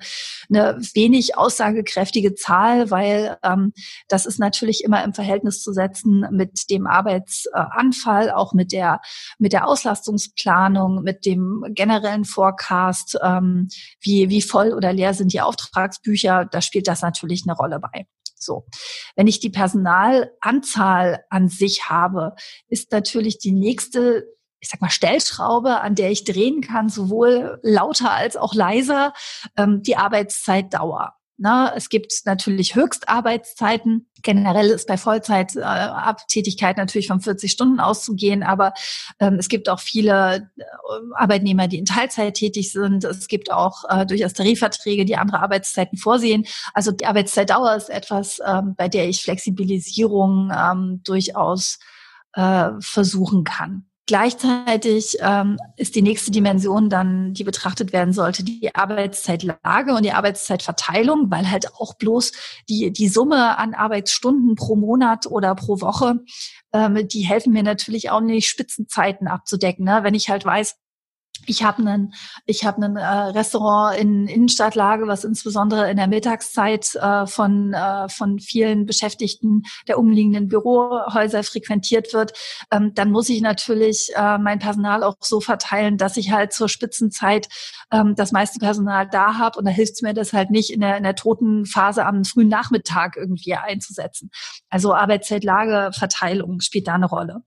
[0.50, 3.74] eine wenig aussagekräftige Zahl, weil ähm,
[4.08, 9.02] das ist natürlich immer im Verhältnis zu setzen mit dem Arbeitsanfall, auch mit der,
[9.38, 13.68] mit der Auslastungsplanung, mit dem generellen Forecast, ähm,
[14.00, 16.46] wie, wie voll oder leer sind die Auftragsbücher.
[16.46, 18.06] Da spielt das natürlich eine Rolle bei.
[18.42, 18.66] So.
[19.16, 22.36] Wenn ich die Personalanzahl an sich habe,
[22.68, 24.26] ist natürlich die nächste
[24.62, 29.14] ich sag mal, Stellschraube, an der ich drehen kann, sowohl lauter als auch leiser,
[29.58, 31.16] ähm, die Arbeitszeitdauer.
[31.44, 34.08] Na, es gibt natürlich Höchstarbeitszeiten.
[34.22, 38.74] Generell ist bei Vollzeittätigkeit äh, natürlich von 40 Stunden auszugehen, aber
[39.20, 40.64] ähm, es gibt auch viele äh,
[41.16, 43.04] Arbeitnehmer, die in Teilzeit tätig sind.
[43.06, 46.46] Es gibt auch äh, durchaus Tarifverträge, die andere Arbeitszeiten vorsehen.
[46.76, 51.80] Also die Arbeitszeitdauer ist etwas, ähm, bei der ich Flexibilisierung ähm, durchaus
[52.34, 53.88] äh, versuchen kann.
[54.12, 60.12] Gleichzeitig ähm, ist die nächste Dimension dann, die betrachtet werden sollte, die Arbeitszeitlage und die
[60.12, 62.34] Arbeitszeitverteilung, weil halt auch bloß
[62.68, 66.20] die, die Summe an Arbeitsstunden pro Monat oder pro Woche,
[66.74, 69.86] ähm, die helfen mir natürlich auch nicht, Spitzenzeiten abzudecken.
[69.86, 70.02] Ne?
[70.04, 70.76] Wenn ich halt weiß,
[71.46, 72.14] ich habe einen,
[72.46, 78.10] ich habe einen äh, Restaurant in Innenstadtlage, was insbesondere in der Mittagszeit äh, von äh,
[78.10, 82.34] von vielen Beschäftigten der umliegenden Bürohäuser frequentiert wird.
[82.72, 86.70] Ähm, dann muss ich natürlich äh, mein Personal auch so verteilen, dass ich halt zur
[86.70, 87.48] Spitzenzeit
[87.92, 89.58] ähm, das meiste Personal da habe.
[89.60, 92.24] Und da hilft es mir das halt nicht in der in der toten Phase am
[92.26, 94.30] frühen Nachmittag irgendwie einzusetzen.
[94.70, 97.44] Also Arbeitszeitlage, Verteilung spielt da eine Rolle.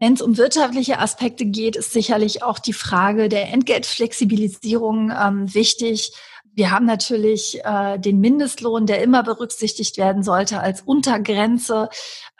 [0.00, 6.12] Wenn es um wirtschaftliche Aspekte geht, ist sicherlich auch die Frage der Entgeltflexibilisierung ähm, wichtig.
[6.54, 11.88] Wir haben natürlich äh, den Mindestlohn, der immer berücksichtigt werden sollte als Untergrenze.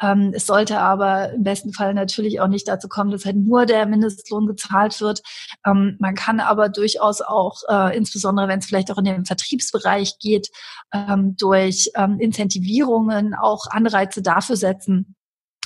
[0.00, 3.66] Ähm, es sollte aber im besten Fall natürlich auch nicht dazu kommen, dass halt nur
[3.66, 5.22] der Mindestlohn gezahlt wird.
[5.66, 10.18] Ähm, man kann aber durchaus auch, äh, insbesondere wenn es vielleicht auch in den Vertriebsbereich
[10.20, 10.48] geht,
[10.92, 15.16] ähm, durch ähm, Incentivierungen auch Anreize dafür setzen,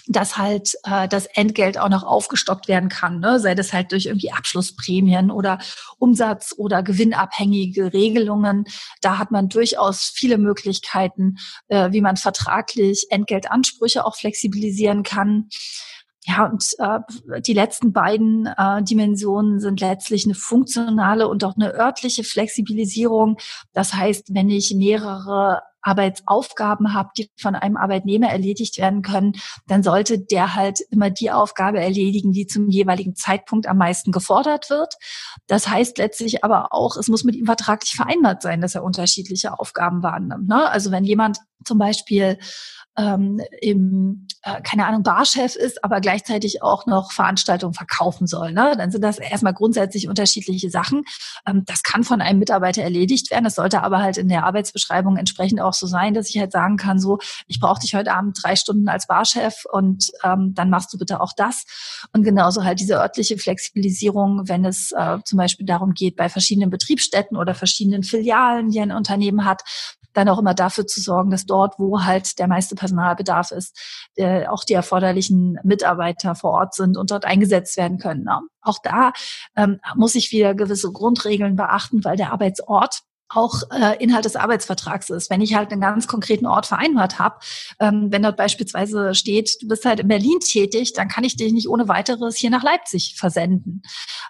[0.08, 3.38] dass halt äh, das Entgelt auch noch aufgestockt werden kann, ne?
[3.38, 5.58] sei das halt durch irgendwie Abschlussprämien oder
[5.98, 8.64] Umsatz- oder gewinnabhängige Regelungen.
[9.00, 11.36] Da hat man durchaus viele Möglichkeiten,
[11.68, 15.48] äh, wie man vertraglich Entgeltansprüche auch flexibilisieren kann.
[16.24, 21.74] Ja, und äh, die letzten beiden äh, Dimensionen sind letztlich eine funktionale und auch eine
[21.74, 23.38] örtliche Flexibilisierung.
[23.72, 29.34] Das heißt, wenn ich mehrere Arbeitsaufgaben habe, die von einem Arbeitnehmer erledigt werden können,
[29.66, 34.70] dann sollte der halt immer die Aufgabe erledigen, die zum jeweiligen Zeitpunkt am meisten gefordert
[34.70, 34.94] wird.
[35.46, 39.58] Das heißt letztlich aber auch, es muss mit ihm vertraglich vereinbart sein, dass er unterschiedliche
[39.58, 40.48] Aufgaben wahrnimmt.
[40.48, 40.68] Ne?
[40.68, 42.38] Also wenn jemand zum Beispiel
[42.96, 48.52] ähm, im, äh, keine Ahnung, Barchef ist, aber gleichzeitig auch noch Veranstaltungen verkaufen soll.
[48.52, 48.74] Ne?
[48.76, 51.04] Dann sind das erstmal grundsätzlich unterschiedliche Sachen.
[51.46, 53.44] Ähm, das kann von einem Mitarbeiter erledigt werden.
[53.44, 56.76] Das sollte aber halt in der Arbeitsbeschreibung entsprechend auch so sein, dass ich halt sagen
[56.76, 60.92] kann, so, ich brauche dich heute Abend drei Stunden als Barchef und ähm, dann machst
[60.92, 61.64] du bitte auch das.
[62.12, 66.68] Und genauso halt diese örtliche Flexibilisierung, wenn es äh, zum Beispiel darum geht, bei verschiedenen
[66.68, 69.62] Betriebsstätten oder verschiedenen Filialen, die ein Unternehmen hat,
[70.12, 73.78] dann auch immer dafür zu sorgen, dass dort, wo halt der meiste Personalbedarf ist,
[74.16, 78.24] äh, auch die erforderlichen Mitarbeiter vor Ort sind und dort eingesetzt werden können.
[78.24, 78.40] Ne?
[78.60, 79.12] Auch da
[79.56, 83.02] ähm, muss ich wieder gewisse Grundregeln beachten, weil der Arbeitsort
[83.34, 85.30] auch äh, Inhalt des Arbeitsvertrags ist.
[85.30, 87.36] Wenn ich halt einen ganz konkreten Ort vereinbart habe,
[87.80, 91.52] ähm, wenn dort beispielsweise steht, du bist halt in Berlin tätig, dann kann ich dich
[91.52, 93.82] nicht ohne weiteres hier nach Leipzig versenden,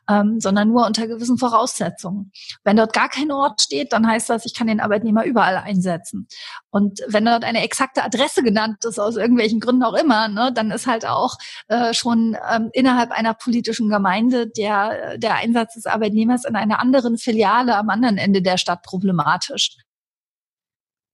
[0.08, 2.32] ähm, sondern nur unter gewissen Voraussetzungen.
[2.64, 6.28] Wenn dort gar kein Ort steht, dann heißt das, ich kann den Arbeitnehmer überall einsetzen.
[6.70, 10.70] Und wenn dort eine exakte Adresse genannt ist, aus irgendwelchen Gründen auch immer, ne, dann
[10.70, 11.36] ist halt auch
[11.68, 17.18] äh, schon ähm, innerhalb einer politischen Gemeinde der, der Einsatz des Arbeitnehmers in einer anderen
[17.18, 19.78] Filiale am anderen Ende der Stadt problematisch.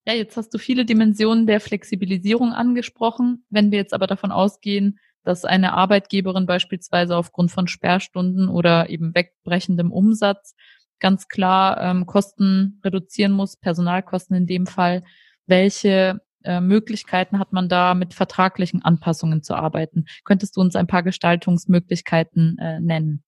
[0.05, 3.45] Ja, jetzt hast du viele Dimensionen der Flexibilisierung angesprochen.
[3.51, 9.15] Wenn wir jetzt aber davon ausgehen, dass eine Arbeitgeberin beispielsweise aufgrund von Sperrstunden oder eben
[9.15, 10.55] wegbrechendem Umsatz
[10.99, 15.05] ganz klar ähm, Kosten reduzieren muss, Personalkosten in dem Fall,
[15.47, 20.07] welche äh, Möglichkeiten hat man da mit vertraglichen Anpassungen zu arbeiten?
[20.25, 23.23] Könntest du uns ein paar Gestaltungsmöglichkeiten äh, nennen?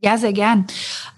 [0.00, 0.66] Ja, sehr gern.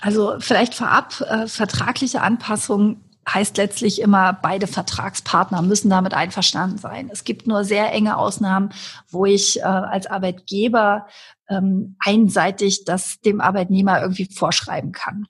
[0.00, 7.10] Also vielleicht vorab, äh, vertragliche Anpassung heißt letztlich immer, beide Vertragspartner müssen damit einverstanden sein.
[7.12, 8.70] Es gibt nur sehr enge Ausnahmen,
[9.08, 11.06] wo ich äh, als Arbeitgeber
[11.48, 15.26] ähm, einseitig das dem Arbeitnehmer irgendwie vorschreiben kann.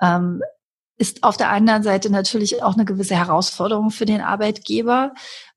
[0.00, 0.42] Ähm,
[0.96, 5.12] ist auf der anderen Seite natürlich auch eine gewisse Herausforderung für den Arbeitgeber,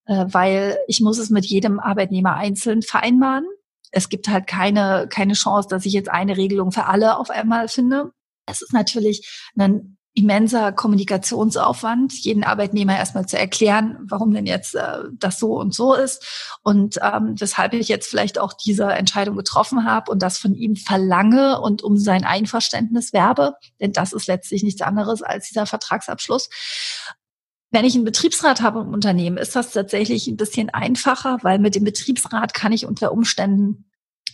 [0.05, 3.45] äh, weil ich muss es mit jedem Arbeitnehmer einzeln vereinbaren
[3.91, 7.67] es gibt halt keine, keine Chance, dass ich jetzt eine Regelung für alle auf einmal
[7.67, 8.12] finde.
[8.45, 15.04] Es ist natürlich ein immenser Kommunikationsaufwand, jeden Arbeitnehmer erstmal zu erklären, warum denn jetzt äh,
[15.13, 19.86] das so und so ist und ähm, weshalb ich jetzt vielleicht auch diese Entscheidung getroffen
[19.86, 24.63] habe und das von ihm verlange und um sein Einverständnis werbe, denn das ist letztlich
[24.63, 26.49] nichts anderes als dieser Vertragsabschluss.
[27.71, 31.75] Wenn ich einen Betriebsrat habe im Unternehmen, ist das tatsächlich ein bisschen einfacher, weil mit
[31.75, 33.86] dem Betriebsrat kann ich unter Umständen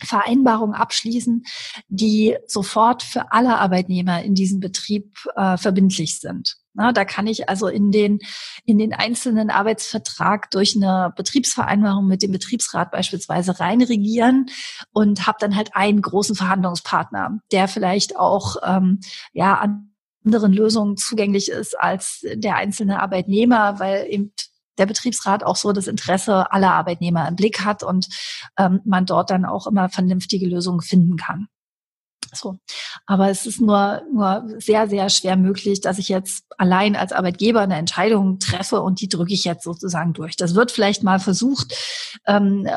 [0.04, 1.44] Vereinbarungen abschließen,
[1.88, 6.56] die sofort für alle Arbeitnehmer in diesem Betrieb äh, verbindlich sind.
[6.74, 8.20] Na, da kann ich also in den,
[8.64, 14.46] in den einzelnen Arbeitsvertrag durch eine Betriebsvereinbarung mit dem Betriebsrat beispielsweise reinregieren
[14.92, 19.00] und habe dann halt einen großen Verhandlungspartner, der vielleicht auch ähm,
[19.32, 19.87] ja an
[20.28, 24.34] anderen Lösungen zugänglich ist als der einzelne Arbeitnehmer, weil eben
[24.76, 28.08] der Betriebsrat auch so das Interesse aller Arbeitnehmer im Blick hat und
[28.58, 31.48] ähm, man dort dann auch immer vernünftige Lösungen finden kann.
[32.34, 32.58] So.
[33.06, 37.60] Aber es ist nur, nur sehr, sehr schwer möglich, dass ich jetzt allein als Arbeitgeber
[37.60, 40.36] eine Entscheidung treffe und die drücke ich jetzt sozusagen durch.
[40.36, 41.74] Das wird vielleicht mal versucht,
[42.26, 42.68] ähm,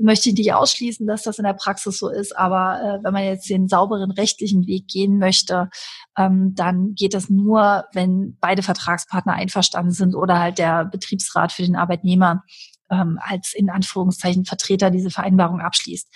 [0.00, 3.24] möchte ich nicht ausschließen, dass das in der Praxis so ist, aber äh, wenn man
[3.24, 5.70] jetzt den sauberen rechtlichen Weg gehen möchte,
[6.16, 11.62] ähm, dann geht das nur, wenn beide Vertragspartner einverstanden sind oder halt der Betriebsrat für
[11.62, 12.42] den Arbeitnehmer
[12.90, 16.08] ähm, als in Anführungszeichen Vertreter diese Vereinbarung abschließt.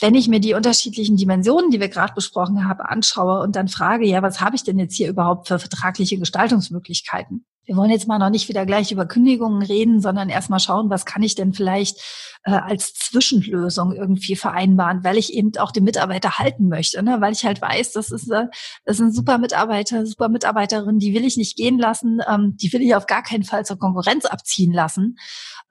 [0.00, 4.06] Wenn ich mir die unterschiedlichen Dimensionen, die wir gerade besprochen haben, anschaue und dann frage,
[4.06, 7.44] ja, was habe ich denn jetzt hier überhaupt für vertragliche Gestaltungsmöglichkeiten?
[7.70, 11.04] Wir wollen jetzt mal noch nicht wieder gleich über Kündigungen reden, sondern erstmal schauen, was
[11.04, 12.00] kann ich denn vielleicht
[12.44, 17.20] äh, als Zwischenlösung irgendwie vereinbaren, weil ich eben auch den Mitarbeiter halten möchte, ne?
[17.20, 18.46] weil ich halt weiß, das ist, äh,
[18.84, 22.82] das sind super Mitarbeiter, super Mitarbeiterin, die will ich nicht gehen lassen, ähm, die will
[22.82, 25.16] ich auf gar keinen Fall zur Konkurrenz abziehen lassen.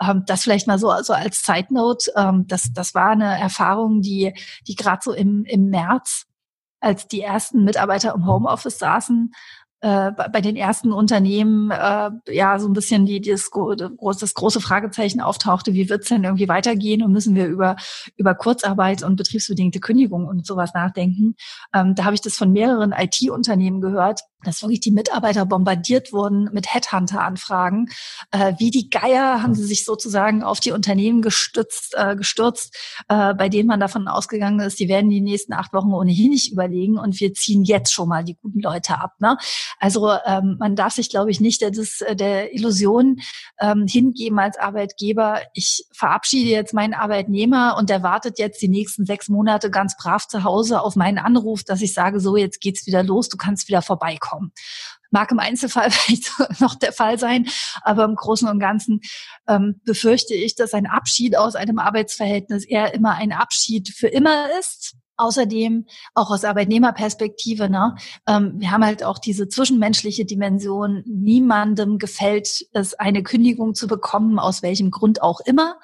[0.02, 4.02] Ähm, das vielleicht mal so also als Side Note, ähm, das, das war eine Erfahrung,
[4.02, 4.34] die,
[4.68, 6.26] die gerade so im, im März
[6.82, 9.32] als die ersten Mitarbeiter im Homeoffice saßen,
[9.82, 13.50] äh, bei den ersten Unternehmen äh, ja so ein bisschen die, die das,
[14.20, 17.78] das große Fragezeichen auftauchte, wie wird's denn irgendwie weitergehen und müssen wir über,
[18.18, 21.36] über Kurzarbeit und betriebsbedingte Kündigung und sowas nachdenken.
[21.74, 26.50] Ähm, da habe ich das von mehreren IT-Unternehmen gehört, dass wirklich die Mitarbeiter bombardiert wurden
[26.54, 27.90] mit Headhunter-Anfragen.
[28.32, 32.76] Äh, wie die Geier haben sie sich sozusagen auf die Unternehmen gestützt, äh, gestürzt,
[33.10, 36.52] äh, bei denen man davon ausgegangen ist, die werden die nächsten acht Wochen ohnehin nicht
[36.52, 39.14] überlegen und wir ziehen jetzt schon mal die guten Leute ab.
[39.20, 39.38] Ne?
[39.80, 41.72] Also ähm, man darf sich, glaube ich, nicht der,
[42.16, 43.20] der Illusion
[43.60, 49.06] ähm, hingeben als Arbeitgeber, ich verabschiede jetzt meinen Arbeitnehmer und der wartet jetzt die nächsten
[49.06, 52.88] sechs Monate ganz brav zu Hause auf meinen Anruf, dass ich sage, so, jetzt geht's
[52.88, 54.52] wieder los, du kannst wieder vorbeikommen kommen.
[55.12, 57.48] Mag im Einzelfall vielleicht noch der Fall sein,
[57.82, 59.02] aber im Großen und Ganzen
[59.48, 64.48] ähm, befürchte ich, dass ein Abschied aus einem Arbeitsverhältnis eher immer ein Abschied für immer
[64.60, 64.96] ist.
[65.18, 67.94] Außerdem auch aus Arbeitnehmerperspektive, ne?
[68.26, 71.04] Ähm, wir haben halt auch diese zwischenmenschliche Dimension.
[71.06, 75.76] Niemandem gefällt es, eine Kündigung zu bekommen, aus welchem Grund auch immer,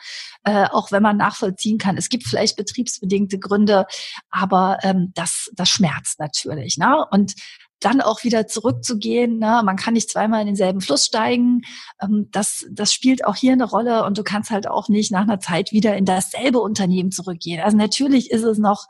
[0.46, 1.98] äh, auch wenn man nachvollziehen kann.
[1.98, 3.88] Es gibt vielleicht betriebsbedingte Gründe,
[4.30, 6.78] aber ähm, das, das schmerzt natürlich.
[6.78, 7.06] Ne?
[7.12, 7.34] Und
[7.80, 9.38] dann auch wieder zurückzugehen.
[9.40, 9.62] Ne?
[9.64, 11.62] Man kann nicht zweimal in denselben Fluss steigen.
[12.02, 15.24] Ähm, das, das spielt auch hier eine Rolle und du kannst halt auch nicht nach
[15.24, 17.62] einer Zeit wieder in dasselbe Unternehmen zurückgehen.
[17.62, 18.86] Also natürlich ist es noch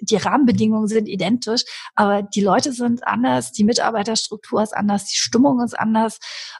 [0.00, 5.60] die Rahmenbedingungen sind identisch, aber die Leute sind anders, die Mitarbeiterstruktur ist anders, die Stimmung
[5.62, 6.18] ist anders.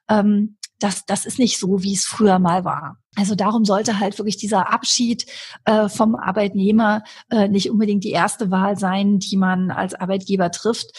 [0.09, 2.99] Ähm, das, das ist nicht so, wie es früher mal war.
[3.17, 5.27] Also darum sollte halt wirklich dieser Abschied
[5.65, 10.97] äh, vom Arbeitnehmer äh, nicht unbedingt die erste Wahl sein, die man als Arbeitgeber trifft,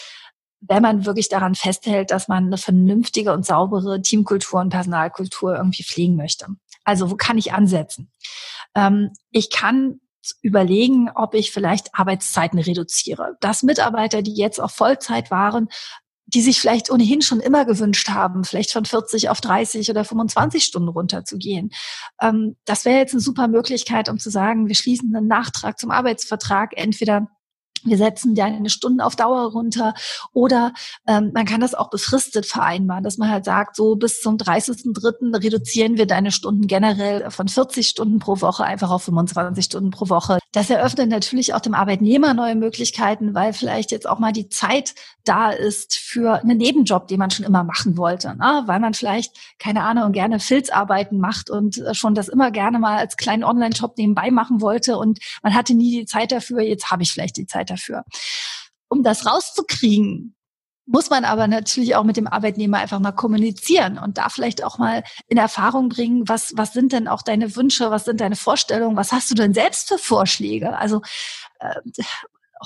[0.60, 5.84] wenn man wirklich daran festhält, dass man eine vernünftige und saubere Teamkultur und Personalkultur irgendwie
[5.84, 6.46] pflegen möchte.
[6.84, 8.10] Also wo kann ich ansetzen?
[8.74, 10.00] Ähm, ich kann
[10.42, 13.36] überlegen, ob ich vielleicht Arbeitszeiten reduziere.
[13.40, 15.68] Dass Mitarbeiter, die jetzt auf Vollzeit waren,
[16.26, 20.64] die sich vielleicht ohnehin schon immer gewünscht haben, vielleicht von 40 auf 30 oder 25
[20.64, 21.70] Stunden runterzugehen.
[22.20, 25.90] Ähm, das wäre jetzt eine super Möglichkeit, um zu sagen, wir schließen einen Nachtrag zum
[25.90, 27.26] Arbeitsvertrag entweder
[27.84, 29.94] wir setzen deine Stunden auf Dauer runter
[30.32, 30.72] oder
[31.06, 35.42] ähm, man kann das auch befristet vereinbaren, dass man halt sagt, so bis zum 30.03.
[35.42, 40.08] reduzieren wir deine Stunden generell von 40 Stunden pro Woche einfach auf 25 Stunden pro
[40.08, 40.38] Woche.
[40.52, 44.94] Das eröffnet natürlich auch dem Arbeitnehmer neue Möglichkeiten, weil vielleicht jetzt auch mal die Zeit
[45.24, 48.62] da ist für einen Nebenjob, den man schon immer machen wollte, ne?
[48.66, 52.98] weil man vielleicht, keine Ahnung, gerne Filzarbeiten macht und äh, schon das immer gerne mal
[52.98, 57.02] als kleinen Online-Job nebenbei machen wollte und man hatte nie die Zeit dafür, jetzt habe
[57.02, 58.04] ich vielleicht die Zeit dafür.
[58.88, 60.34] Um das rauszukriegen,
[60.86, 64.78] muss man aber natürlich auch mit dem Arbeitnehmer einfach mal kommunizieren und da vielleicht auch
[64.78, 68.96] mal in Erfahrung bringen, was, was sind denn auch deine Wünsche, was sind deine Vorstellungen,
[68.96, 70.76] was hast du denn selbst für Vorschläge?
[70.76, 71.00] Also
[71.60, 71.80] äh,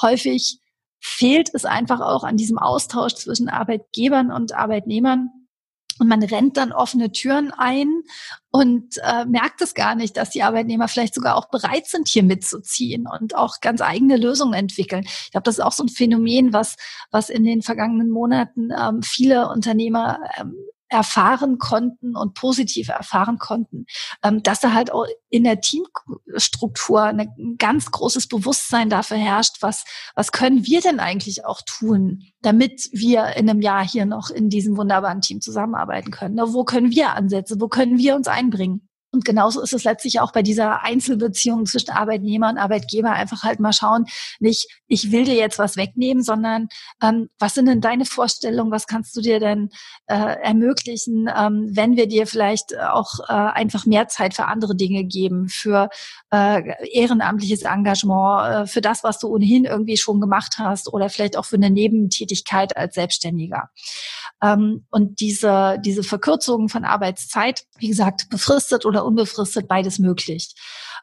[0.00, 0.58] häufig
[1.00, 5.28] fehlt es einfach auch an diesem Austausch zwischen Arbeitgebern und Arbeitnehmern.
[5.98, 8.02] Und man rennt dann offene Türen ein
[8.50, 12.22] und äh, merkt es gar nicht, dass die Arbeitnehmer vielleicht sogar auch bereit sind, hier
[12.22, 15.04] mitzuziehen und auch ganz eigene Lösungen entwickeln.
[15.04, 16.76] Ich glaube, das ist auch so ein Phänomen, was,
[17.10, 20.54] was in den vergangenen Monaten ähm, viele Unternehmer ähm,
[20.88, 23.86] erfahren konnten und positiv erfahren konnten,
[24.22, 29.84] ähm, dass da halt auch in der Teamstruktur ein ganz großes Bewusstsein dafür herrscht, was,
[30.14, 34.50] was können wir denn eigentlich auch tun, damit wir in einem Jahr hier noch in
[34.50, 36.38] diesem wunderbaren Team zusammenarbeiten können.
[36.38, 37.60] Wo können wir ansetzen?
[37.60, 38.88] Wo können wir uns einbringen?
[39.14, 43.12] Und genauso ist es letztlich auch bei dieser Einzelbeziehung zwischen Arbeitnehmer und Arbeitgeber.
[43.12, 44.06] Einfach halt mal schauen,
[44.40, 46.66] nicht, ich will dir jetzt was wegnehmen, sondern
[47.00, 48.72] ähm, was sind denn deine Vorstellungen?
[48.72, 49.70] Was kannst du dir denn
[50.06, 55.04] äh, ermöglichen, ähm, wenn wir dir vielleicht auch äh, einfach mehr Zeit für andere Dinge
[55.04, 55.90] geben, für
[56.32, 61.36] äh, ehrenamtliches Engagement, äh, für das, was du ohnehin irgendwie schon gemacht hast oder vielleicht
[61.36, 63.70] auch für eine Nebentätigkeit als Selbstständiger.
[64.42, 70.54] Ähm, und diese, diese Verkürzung von Arbeitszeit, wie gesagt, befristet unbefristet, beides möglich.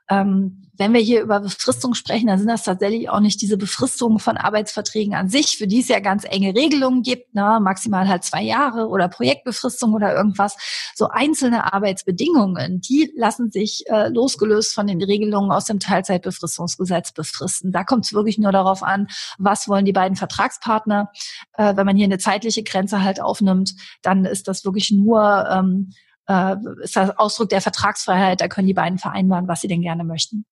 [0.09, 4.19] Ähm, wenn wir hier über Befristung sprechen, dann sind das tatsächlich auch nicht diese Befristungen
[4.19, 7.59] von Arbeitsverträgen an sich, für die es ja ganz enge Regelungen gibt, ne?
[7.61, 10.57] maximal halt zwei Jahre oder Projektbefristung oder irgendwas.
[10.95, 17.71] So einzelne Arbeitsbedingungen, die lassen sich äh, losgelöst von den Regelungen aus dem Teilzeitbefristungsgesetz befristen.
[17.71, 21.11] Da kommt es wirklich nur darauf an, was wollen die beiden Vertragspartner.
[21.53, 25.91] Äh, wenn man hier eine zeitliche Grenze halt aufnimmt, dann ist das wirklich nur ähm,
[26.31, 28.41] äh, ist das Ausdruck der Vertragsfreiheit.
[28.41, 30.45] Da können die beiden vereinbaren, was sie denn gerne möchten.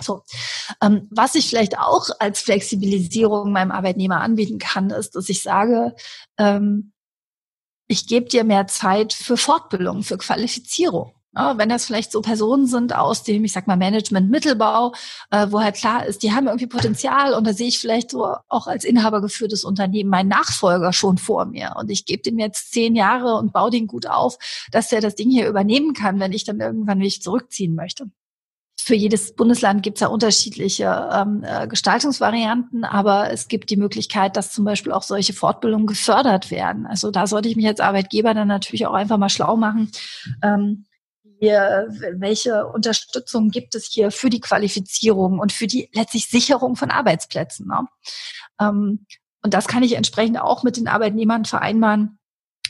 [0.00, 0.22] So,
[0.82, 5.94] ähm, was ich vielleicht auch als Flexibilisierung meinem Arbeitnehmer anbieten kann, ist, dass ich sage,
[6.38, 6.92] ähm,
[7.88, 11.14] ich gebe dir mehr Zeit für Fortbildung, für Qualifizierung.
[11.34, 14.92] Ja, wenn das vielleicht so Personen sind aus dem, ich sag mal, Management-Mittelbau,
[15.30, 18.34] äh, wo halt klar ist, die haben irgendwie Potenzial und da sehe ich vielleicht so
[18.48, 22.72] auch als Inhaber geführtes Unternehmen meinen Nachfolger schon vor mir und ich gebe dem jetzt
[22.72, 24.36] zehn Jahre und baue den gut auf,
[24.72, 28.10] dass er das Ding hier übernehmen kann, wenn ich dann irgendwann mich zurückziehen möchte.
[28.78, 34.36] Für jedes Bundesland gibt es ja unterschiedliche ähm, äh, Gestaltungsvarianten, aber es gibt die Möglichkeit,
[34.36, 36.84] dass zum Beispiel auch solche Fortbildungen gefördert werden.
[36.86, 39.92] Also da sollte ich mich als Arbeitgeber dann natürlich auch einfach mal schlau machen.
[40.42, 40.84] Ähm,
[41.50, 47.66] welche Unterstützung gibt es hier für die Qualifizierung und für die letztlich Sicherung von Arbeitsplätzen.
[47.66, 47.86] Ne?
[48.60, 49.06] Ähm,
[49.42, 52.18] und das kann ich entsprechend auch mit den Arbeitnehmern vereinbaren,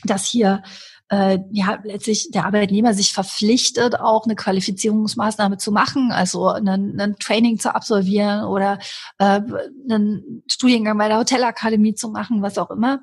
[0.05, 0.63] dass hier
[1.11, 7.59] äh, ja letztlich der Arbeitnehmer sich verpflichtet, auch eine Qualifizierungsmaßnahme zu machen, also einen Training
[7.59, 8.79] zu absolvieren oder
[9.19, 9.43] äh,
[9.91, 13.01] einen Studiengang bei der Hotelakademie zu machen, was auch immer.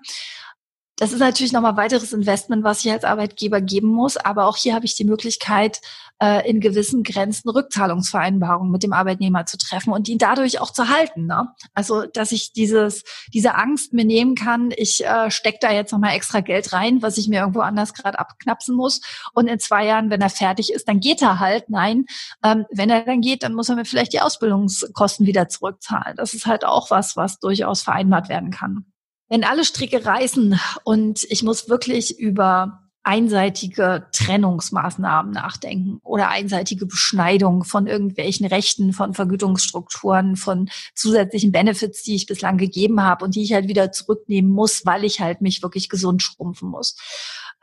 [0.99, 4.17] Das ist natürlich nochmal weiteres Investment, was ich als Arbeitgeber geben muss.
[4.17, 5.79] Aber auch hier habe ich die Möglichkeit,
[6.21, 10.89] äh, in gewissen Grenzen Rückzahlungsvereinbarungen mit dem Arbeitnehmer zu treffen und ihn dadurch auch zu
[10.89, 11.25] halten.
[11.25, 11.47] Ne?
[11.73, 16.15] Also, dass ich dieses, diese Angst mir nehmen kann, ich äh, stecke da jetzt nochmal
[16.15, 18.99] extra Geld rein, was ich mir irgendwo anders gerade abknapsen muss.
[19.33, 21.69] Und in zwei Jahren, wenn er fertig ist, dann geht er halt.
[21.69, 22.07] Nein,
[22.43, 26.17] ähm, wenn er dann geht, dann muss er mir vielleicht die Ausbildungskosten wieder zurückzahlen.
[26.17, 28.88] Das ist halt auch was, was durchaus vereinbart werden kann
[29.29, 37.63] wenn alle Stricke reißen und ich muss wirklich über einseitige Trennungsmaßnahmen nachdenken oder einseitige Beschneidung
[37.63, 43.43] von irgendwelchen Rechten, von Vergütungsstrukturen, von zusätzlichen Benefits, die ich bislang gegeben habe und die
[43.43, 46.97] ich halt wieder zurücknehmen muss, weil ich halt mich wirklich gesund schrumpfen muss.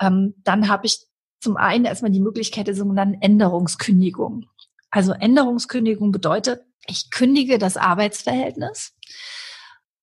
[0.01, 1.07] Ähm, dann habe ich
[1.41, 4.47] zum einen erstmal die Möglichkeit der sogenannten Änderungskündigung.
[4.91, 8.96] Also Änderungskündigung bedeutet, ich kündige das Arbeitsverhältnis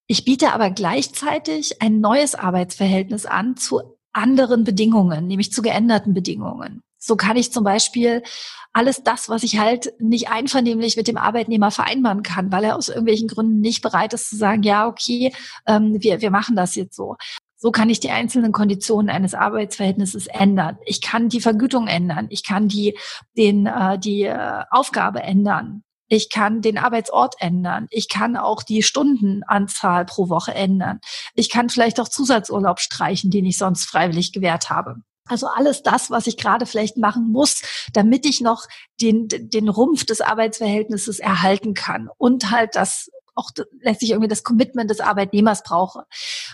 [0.07, 6.81] ich biete aber gleichzeitig ein neues Arbeitsverhältnis an zu anderen Bedingungen, nämlich zu geänderten Bedingungen.
[6.97, 8.23] So kann ich zum Beispiel
[8.71, 12.89] alles das, was ich halt nicht einvernehmlich mit dem Arbeitnehmer vereinbaren kann, weil er aus
[12.89, 15.33] irgendwelchen Gründen nicht bereit ist zu sagen, ja, okay,
[15.67, 17.17] ähm, wir, wir machen das jetzt so.
[17.55, 20.77] So kann ich die einzelnen Konditionen eines Arbeitsverhältnisses ändern.
[20.85, 22.27] Ich kann die Vergütung ändern.
[22.29, 22.97] Ich kann die,
[23.37, 25.83] den, äh, die äh, Aufgabe ändern.
[26.13, 27.87] Ich kann den Arbeitsort ändern.
[27.89, 30.99] Ich kann auch die Stundenanzahl pro Woche ändern.
[31.33, 34.97] Ich kann vielleicht auch Zusatzurlaub streichen, den ich sonst freiwillig gewährt habe.
[35.25, 38.67] Also alles das, was ich gerade vielleicht machen muss, damit ich noch
[39.01, 44.89] den, den Rumpf des Arbeitsverhältnisses erhalten kann und halt das auch letztlich irgendwie das Commitment
[44.89, 46.05] des Arbeitnehmers brauche.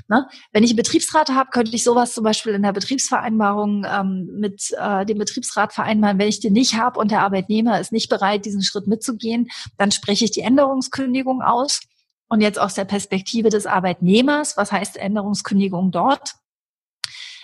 [0.07, 0.27] Ne?
[0.51, 4.71] Wenn ich einen Betriebsrat habe, könnte ich sowas zum Beispiel in der Betriebsvereinbarung ähm, mit
[4.77, 6.19] äh, dem Betriebsrat vereinbaren.
[6.19, 9.91] Wenn ich den nicht habe und der Arbeitnehmer ist nicht bereit, diesen Schritt mitzugehen, dann
[9.91, 11.81] spreche ich die Änderungskündigung aus
[12.29, 16.35] und jetzt aus der Perspektive des Arbeitnehmers, was heißt Änderungskündigung dort?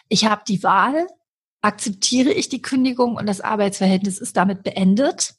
[0.07, 1.07] Ich habe die Wahl,
[1.61, 5.33] akzeptiere ich die Kündigung und das Arbeitsverhältnis ist damit beendet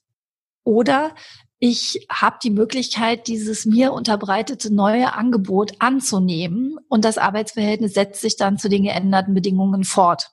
[0.65, 1.15] oder
[1.59, 8.37] ich habe die Möglichkeit, dieses mir unterbreitete neue Angebot anzunehmen und das Arbeitsverhältnis setzt sich
[8.37, 10.31] dann zu den geänderten Bedingungen fort.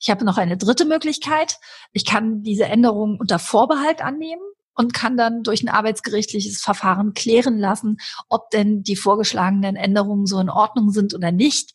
[0.00, 1.56] Ich habe noch eine dritte Möglichkeit.
[1.92, 4.42] Ich kann diese Änderung unter Vorbehalt annehmen
[4.74, 7.96] und kann dann durch ein arbeitsgerichtliches Verfahren klären lassen,
[8.28, 11.72] ob denn die vorgeschlagenen Änderungen so in Ordnung sind oder nicht.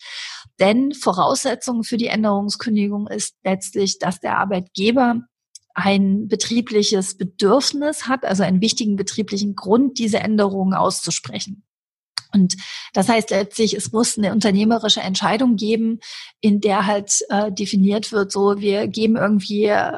[0.60, 5.22] Denn Voraussetzung für die Änderungskündigung ist letztlich, dass der Arbeitgeber
[5.74, 11.63] ein betriebliches Bedürfnis hat, also einen wichtigen betrieblichen Grund, diese Änderungen auszusprechen.
[12.34, 12.55] Und
[12.93, 15.99] das heißt letztlich, es muss eine unternehmerische Entscheidung geben,
[16.42, 19.94] in der halt äh, definiert wird, so wir geben irgendwie, äh,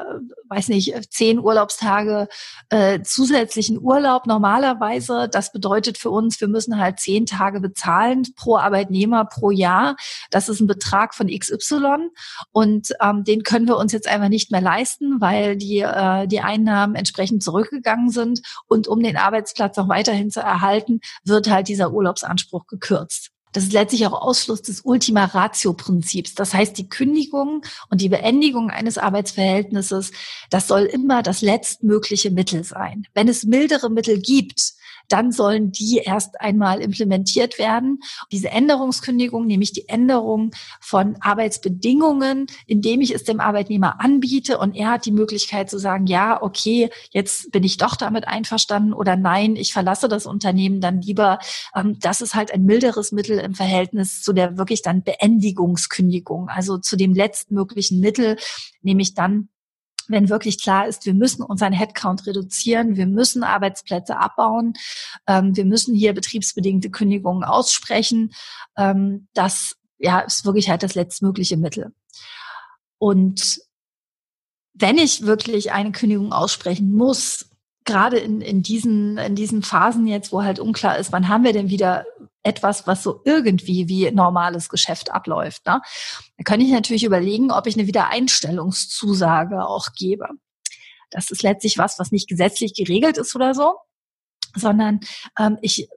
[0.50, 2.28] weiß nicht, zehn Urlaubstage
[2.68, 5.28] äh, zusätzlichen Urlaub normalerweise.
[5.30, 9.96] Das bedeutet für uns, wir müssen halt zehn Tage bezahlen pro Arbeitnehmer pro Jahr.
[10.30, 12.10] Das ist ein Betrag von XY
[12.52, 16.40] und ähm, den können wir uns jetzt einfach nicht mehr leisten, weil die, äh, die
[16.40, 18.42] Einnahmen entsprechend zurückgegangen sind.
[18.68, 23.33] Und um den Arbeitsplatz auch weiterhin zu erhalten, wird halt dieser Urlaubsanspruch gekürzt.
[23.54, 26.34] Das ist letztlich auch Ausschluss des Ultima Ratio-Prinzips.
[26.34, 30.10] Das heißt, die Kündigung und die Beendigung eines Arbeitsverhältnisses,
[30.50, 33.06] das soll immer das letztmögliche Mittel sein.
[33.14, 34.74] Wenn es mildere Mittel gibt,
[35.08, 38.00] dann sollen die erst einmal implementiert werden.
[38.32, 44.90] Diese Änderungskündigung, nämlich die Änderung von Arbeitsbedingungen, indem ich es dem Arbeitnehmer anbiete und er
[44.90, 49.56] hat die Möglichkeit zu sagen, ja, okay, jetzt bin ich doch damit einverstanden oder nein,
[49.56, 51.38] ich verlasse das Unternehmen dann lieber.
[51.74, 56.78] Ähm, das ist halt ein milderes Mittel im Verhältnis zu der wirklich dann Beendigungskündigung, also
[56.78, 58.36] zu dem letztmöglichen Mittel,
[58.82, 59.48] nämlich dann
[60.08, 64.74] wenn wirklich klar ist, wir müssen unseren Headcount reduzieren, wir müssen Arbeitsplätze abbauen,
[65.26, 68.32] ähm, wir müssen hier betriebsbedingte Kündigungen aussprechen,
[68.76, 71.92] ähm, das ja, ist wirklich halt das letztmögliche Mittel.
[72.98, 73.60] Und
[74.74, 77.50] wenn ich wirklich eine Kündigung aussprechen muss,
[77.84, 81.52] gerade in, in, diesen, in diesen Phasen jetzt, wo halt unklar ist, wann haben wir
[81.52, 82.04] denn wieder
[82.44, 85.66] etwas, was so irgendwie wie normales Geschäft abläuft.
[85.66, 85.80] Ne?
[86.36, 90.28] Da kann ich natürlich überlegen, ob ich eine Wiedereinstellungszusage auch gebe.
[91.10, 93.74] Das ist letztlich was, was nicht gesetzlich geregelt ist oder so,
[94.54, 95.00] sondern
[95.38, 95.88] ähm, ich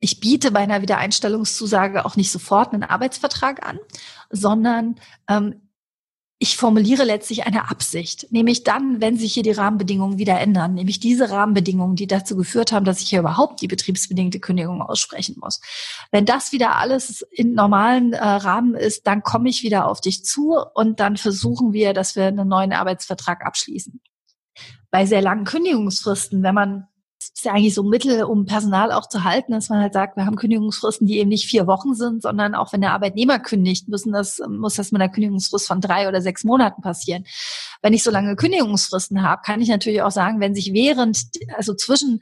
[0.00, 3.80] ich biete bei einer Wiedereinstellungszusage auch nicht sofort einen Arbeitsvertrag an,
[4.30, 5.67] sondern ähm,
[6.40, 11.00] ich formuliere letztlich eine Absicht, nämlich dann, wenn sich hier die Rahmenbedingungen wieder ändern, nämlich
[11.00, 15.60] diese Rahmenbedingungen, die dazu geführt haben, dass ich hier überhaupt die betriebsbedingte Kündigung aussprechen muss.
[16.12, 20.24] Wenn das wieder alles in normalen äh, Rahmen ist, dann komme ich wieder auf dich
[20.24, 24.00] zu und dann versuchen wir, dass wir einen neuen Arbeitsvertrag abschließen.
[24.92, 26.86] Bei sehr langen Kündigungsfristen, wenn man
[27.38, 30.16] ist ja eigentlich so ein Mittel, um Personal auch zu halten, dass man halt sagt,
[30.16, 33.86] wir haben Kündigungsfristen, die eben nicht vier Wochen sind, sondern auch wenn der Arbeitnehmer kündigt,
[33.86, 37.24] müssen das, muss das mit einer Kündigungsfrist von drei oder sechs Monaten passieren.
[37.80, 41.26] Wenn ich so lange Kündigungsfristen habe, kann ich natürlich auch sagen, wenn sich während,
[41.56, 42.18] also zwischen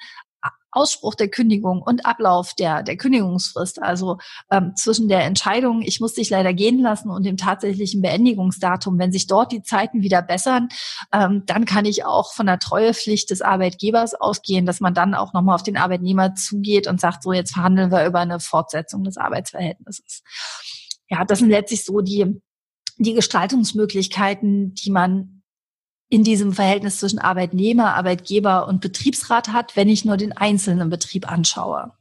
[0.76, 4.18] Ausspruch der Kündigung und Ablauf der, der Kündigungsfrist, also
[4.50, 9.10] ähm, zwischen der Entscheidung, ich muss dich leider gehen lassen und dem tatsächlichen Beendigungsdatum, wenn
[9.10, 10.68] sich dort die Zeiten wieder bessern,
[11.12, 15.32] ähm, dann kann ich auch von der Treuepflicht des Arbeitgebers ausgehen, dass man dann auch
[15.32, 19.16] nochmal auf den Arbeitnehmer zugeht und sagt, so jetzt verhandeln wir über eine Fortsetzung des
[19.16, 20.22] Arbeitsverhältnisses.
[21.08, 22.40] Ja, das sind letztlich so die,
[22.98, 25.35] die Gestaltungsmöglichkeiten, die man
[26.08, 31.30] in diesem Verhältnis zwischen Arbeitnehmer, Arbeitgeber und Betriebsrat hat, wenn ich nur den einzelnen Betrieb
[31.30, 31.92] anschaue.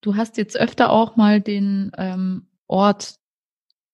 [0.00, 3.16] Du hast jetzt öfter auch mal den ähm, Ort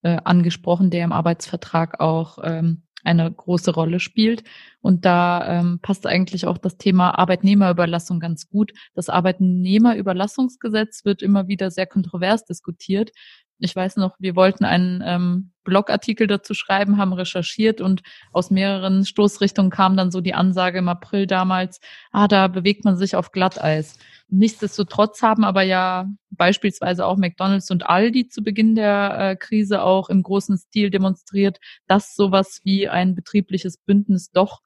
[0.02, 4.44] äh, angesprochen, der im Arbeitsvertrag auch ähm, eine große Rolle spielt.
[4.80, 8.72] Und da ähm, passt eigentlich auch das Thema Arbeitnehmerüberlassung ganz gut.
[8.94, 13.10] Das Arbeitnehmerüberlassungsgesetz wird immer wieder sehr kontrovers diskutiert
[13.58, 18.02] ich weiß noch, wir wollten einen ähm, Blogartikel dazu schreiben, haben recherchiert und
[18.32, 21.80] aus mehreren Stoßrichtungen kam dann so die Ansage im April damals,
[22.12, 23.98] ah, da bewegt man sich auf Glatteis.
[24.28, 30.08] Nichtsdestotrotz haben aber ja beispielsweise auch McDonald's und Aldi zu Beginn der äh, Krise auch
[30.08, 34.60] im großen Stil demonstriert, dass sowas wie ein betriebliches Bündnis doch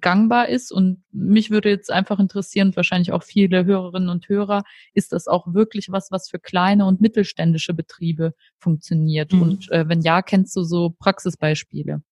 [0.00, 0.72] gangbar ist.
[0.72, 4.62] Und mich würde jetzt einfach interessieren, wahrscheinlich auch viele Hörerinnen und Hörer,
[4.94, 9.32] ist das auch wirklich was, was für kleine und mittelständische Betriebe funktioniert?
[9.32, 9.42] Mhm.
[9.42, 12.02] Und äh, wenn ja, kennst du so Praxisbeispiele?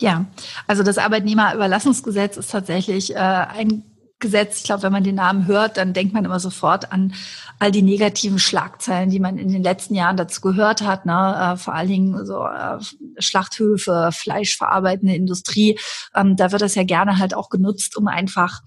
[0.00, 0.26] Ja,
[0.66, 3.84] also das Arbeitnehmerüberlassungsgesetz ist tatsächlich äh, ein
[4.24, 4.58] Gesetz.
[4.58, 7.14] Ich glaube, wenn man den Namen hört, dann denkt man immer sofort an
[7.58, 11.04] all die negativen Schlagzeilen, die man in den letzten Jahren dazu gehört hat.
[11.04, 11.12] Ne?
[11.54, 12.78] Äh, vor allen Dingen so äh,
[13.18, 15.78] Schlachthöfe, fleischverarbeitende Industrie.
[16.14, 18.62] Ähm, da wird das ja gerne halt auch genutzt, um einfach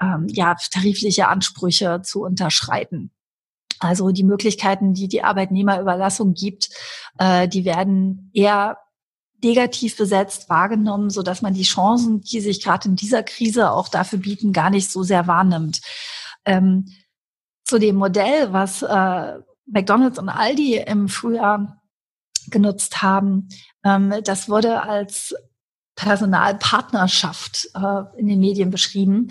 [0.00, 3.10] ähm, ja tarifliche Ansprüche zu unterschreiten.
[3.80, 6.70] Also die Möglichkeiten, die die Arbeitnehmerüberlassung gibt,
[7.18, 8.78] äh, die werden eher
[9.44, 13.88] negativ besetzt wahrgenommen, so dass man die Chancen, die sich gerade in dieser Krise auch
[13.88, 15.80] dafür bieten, gar nicht so sehr wahrnimmt.
[16.44, 16.90] Ähm,
[17.64, 21.80] zu dem Modell, was äh, McDonald's und Aldi im Frühjahr
[22.48, 23.48] genutzt haben,
[23.84, 25.34] ähm, das wurde als
[25.96, 29.28] Personalpartnerschaft äh, in den Medien beschrieben.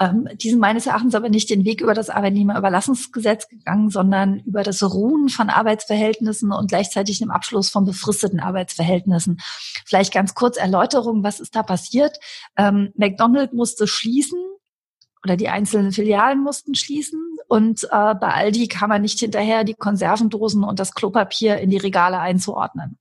[0.00, 4.62] Ähm, die sind meines Erachtens aber nicht den Weg über das Arbeitnehmerüberlassungsgesetz gegangen, sondern über
[4.62, 9.38] das Ruhen von Arbeitsverhältnissen und gleichzeitig dem Abschluss von befristeten Arbeitsverhältnissen.
[9.84, 12.18] Vielleicht ganz kurz Erläuterung, was ist da passiert?
[12.56, 14.38] Ähm, McDonald musste schließen
[15.22, 19.74] oder die einzelnen Filialen mussten schließen und äh, bei Aldi kam man nicht hinterher, die
[19.74, 22.98] Konservendosen und das Klopapier in die Regale einzuordnen.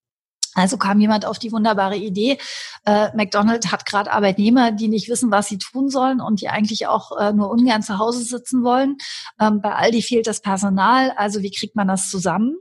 [0.56, 2.38] Also kam jemand auf die wunderbare Idee,
[2.86, 6.88] äh, McDonald's hat gerade Arbeitnehmer, die nicht wissen, was sie tun sollen und die eigentlich
[6.88, 8.97] auch äh, nur ungern zu Hause sitzen wollen.
[9.39, 12.56] Ähm, bei Aldi fehlt das Personal, also wie kriegt man das zusammen?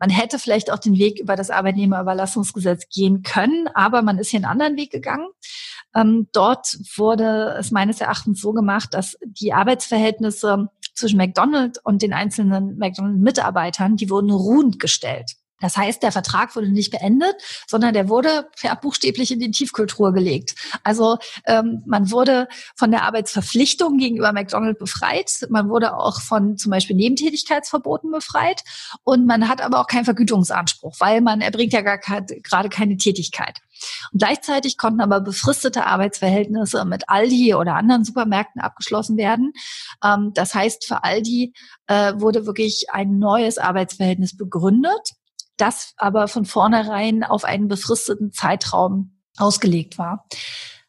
[0.00, 4.38] Man hätte vielleicht auch den Weg über das Arbeitnehmerüberlassungsgesetz gehen können, aber man ist hier
[4.38, 5.28] einen anderen Weg gegangen.
[5.94, 12.12] Ähm, dort wurde es meines Erachtens so gemacht, dass die Arbeitsverhältnisse zwischen McDonald's und den
[12.12, 15.32] einzelnen McDonald's-Mitarbeitern, die wurden ruhend gestellt.
[15.60, 17.34] Das heißt, der Vertrag wurde nicht beendet,
[17.66, 18.48] sondern der wurde
[18.80, 20.54] buchstäblich in die Tiefkultur gelegt.
[20.84, 26.70] Also ähm, man wurde von der Arbeitsverpflichtung gegenüber McDonald's befreit, man wurde auch von zum
[26.70, 28.62] Beispiel Nebentätigkeitsverboten befreit
[29.04, 33.60] und man hat aber auch keinen Vergütungsanspruch, weil man erbringt ja gar gerade keine Tätigkeit.
[34.12, 39.52] Und gleichzeitig konnten aber befristete Arbeitsverhältnisse mit Aldi oder anderen Supermärkten abgeschlossen werden.
[40.04, 41.52] Ähm, das heißt, für Aldi
[41.86, 45.14] äh, wurde wirklich ein neues Arbeitsverhältnis begründet
[45.60, 50.26] das aber von vornherein auf einen befristeten Zeitraum ausgelegt war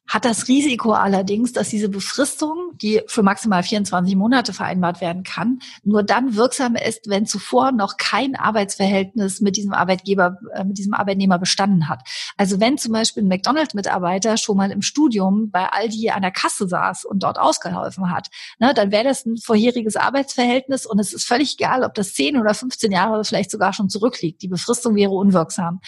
[0.10, 5.60] hat das Risiko allerdings, dass diese Befristung, die für maximal 24 Monate vereinbart werden kann,
[5.84, 10.95] nur dann wirksam ist, wenn zuvor noch kein Arbeitsverhältnis mit diesem Arbeitgeber, äh, mit diesem
[10.95, 12.01] Arbeitnehmer bestanden hat.
[12.38, 16.68] Also wenn zum Beispiel ein McDonald's-Mitarbeiter schon mal im Studium bei Aldi an der Kasse
[16.68, 21.26] saß und dort ausgeholfen hat, ne, dann wäre das ein vorheriges Arbeitsverhältnis und es ist
[21.26, 24.41] völlig egal, ob das 10 oder 15 Jahre vielleicht sogar schon zurückliegt.
[24.41, 25.82] Die Befristung wäre unwirksam.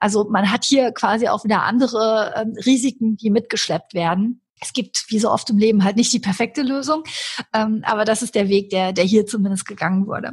[0.00, 4.42] Also man hat hier quasi auch wieder andere äh, Risiken, die mitgeschleppt mitgeschleppt werden.
[4.60, 7.04] Es gibt, wie so oft im Leben, halt nicht die perfekte Lösung,
[7.52, 10.32] ähm, aber das ist der Weg, der, der hier zumindest gegangen wurde.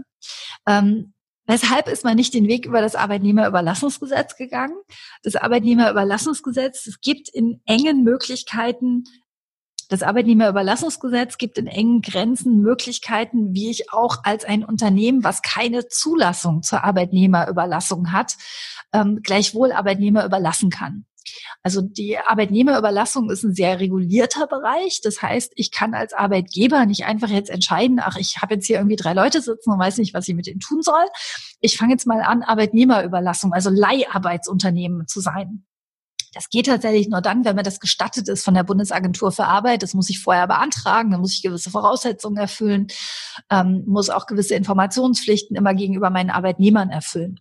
[0.68, 1.14] Ähm,
[1.46, 4.78] Weshalb ist man nicht den Weg über das Arbeitnehmerüberlassungsgesetz gegangen?
[5.24, 9.04] Das Arbeitnehmerüberlassungsgesetz, es gibt in engen Möglichkeiten,
[9.90, 15.90] das Arbeitnehmerüberlassungsgesetz gibt in engen Grenzen Möglichkeiten, wie ich auch als ein Unternehmen, was keine
[15.90, 18.38] Zulassung zur Arbeitnehmerüberlassung hat,
[18.94, 21.06] ähm, gleichwohl Arbeitnehmer überlassen kann.
[21.66, 25.00] Also die Arbeitnehmerüberlassung ist ein sehr regulierter Bereich.
[25.02, 28.76] Das heißt, ich kann als Arbeitgeber nicht einfach jetzt entscheiden, ach, ich habe jetzt hier
[28.78, 31.06] irgendwie drei Leute sitzen und weiß nicht, was ich mit denen tun soll.
[31.62, 35.66] Ich fange jetzt mal an, Arbeitnehmerüberlassung, also Leiharbeitsunternehmen zu sein.
[36.34, 39.84] Das geht tatsächlich nur dann, wenn mir das gestattet ist von der Bundesagentur für Arbeit.
[39.84, 42.88] Das muss ich vorher beantragen, dann muss ich gewisse Voraussetzungen erfüllen,
[43.50, 47.40] ähm, muss auch gewisse Informationspflichten immer gegenüber meinen Arbeitnehmern erfüllen.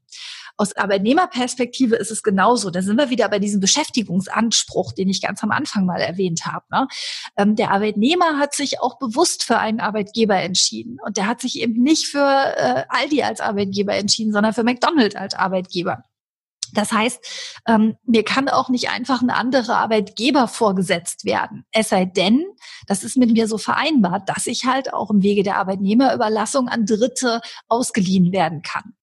[0.56, 2.70] Aus Arbeitnehmerperspektive ist es genauso.
[2.70, 6.64] Da sind wir wieder bei diesem Beschäftigungsanspruch, den ich ganz am Anfang mal erwähnt habe.
[6.70, 6.88] Ne?
[7.36, 10.98] Ähm, der Arbeitnehmer hat sich auch bewusst für einen Arbeitgeber entschieden.
[11.04, 15.16] Und der hat sich eben nicht für äh, Aldi als Arbeitgeber entschieden, sondern für McDonald's
[15.16, 16.02] als Arbeitgeber.
[16.72, 21.64] Das heißt, ähm, mir kann auch nicht einfach ein anderer Arbeitgeber vorgesetzt werden.
[21.70, 22.44] Es sei denn,
[22.86, 26.86] das ist mit mir so vereinbart, dass ich halt auch im Wege der Arbeitnehmerüberlassung an
[26.86, 28.94] Dritte ausgeliehen werden kann.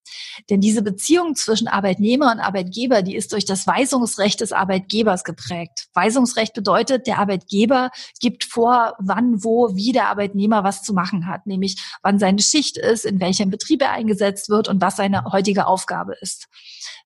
[0.50, 5.88] Denn diese Beziehung zwischen Arbeitnehmer und Arbeitgeber, die ist durch das Weisungsrecht des Arbeitgebers geprägt.
[5.94, 11.46] Weisungsrecht bedeutet, der Arbeitgeber gibt vor, wann, wo, wie der Arbeitnehmer was zu machen hat,
[11.46, 15.68] nämlich wann seine Schicht ist, in welchem Betrieb er eingesetzt wird und was seine heutige
[15.68, 16.48] Aufgabe ist.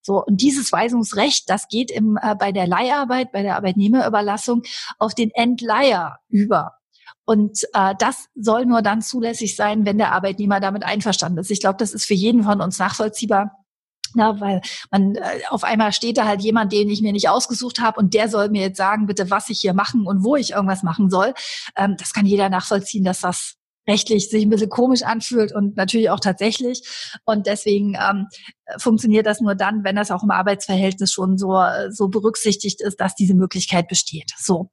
[0.02, 4.64] So, und dieses Weisungsrecht, das geht im, äh, bei der Leiharbeit, bei der Arbeitnehmerüberlassung
[5.00, 6.74] auf den Entleiher über.
[7.26, 11.52] Und äh, das soll nur dann zulässig sein, wenn der Arbeitnehmer damit einverstanden ist.
[11.52, 13.52] Ich glaube, das ist für jeden von uns nachvollziehbar.
[14.16, 14.62] Na, weil
[14.92, 18.14] man äh, auf einmal steht da halt jemand, den ich mir nicht ausgesucht habe und
[18.14, 21.10] der soll mir jetzt sagen, bitte, was ich hier machen und wo ich irgendwas machen
[21.10, 21.34] soll.
[21.76, 23.56] Ähm, das kann jeder nachvollziehen, dass das
[23.88, 26.82] rechtlich sich ein bisschen komisch anfühlt und natürlich auch tatsächlich.
[27.26, 28.28] Und deswegen ähm,
[28.78, 33.16] funktioniert das nur dann, wenn das auch im Arbeitsverhältnis schon so, so berücksichtigt ist, dass
[33.16, 34.32] diese Möglichkeit besteht.
[34.38, 34.72] So.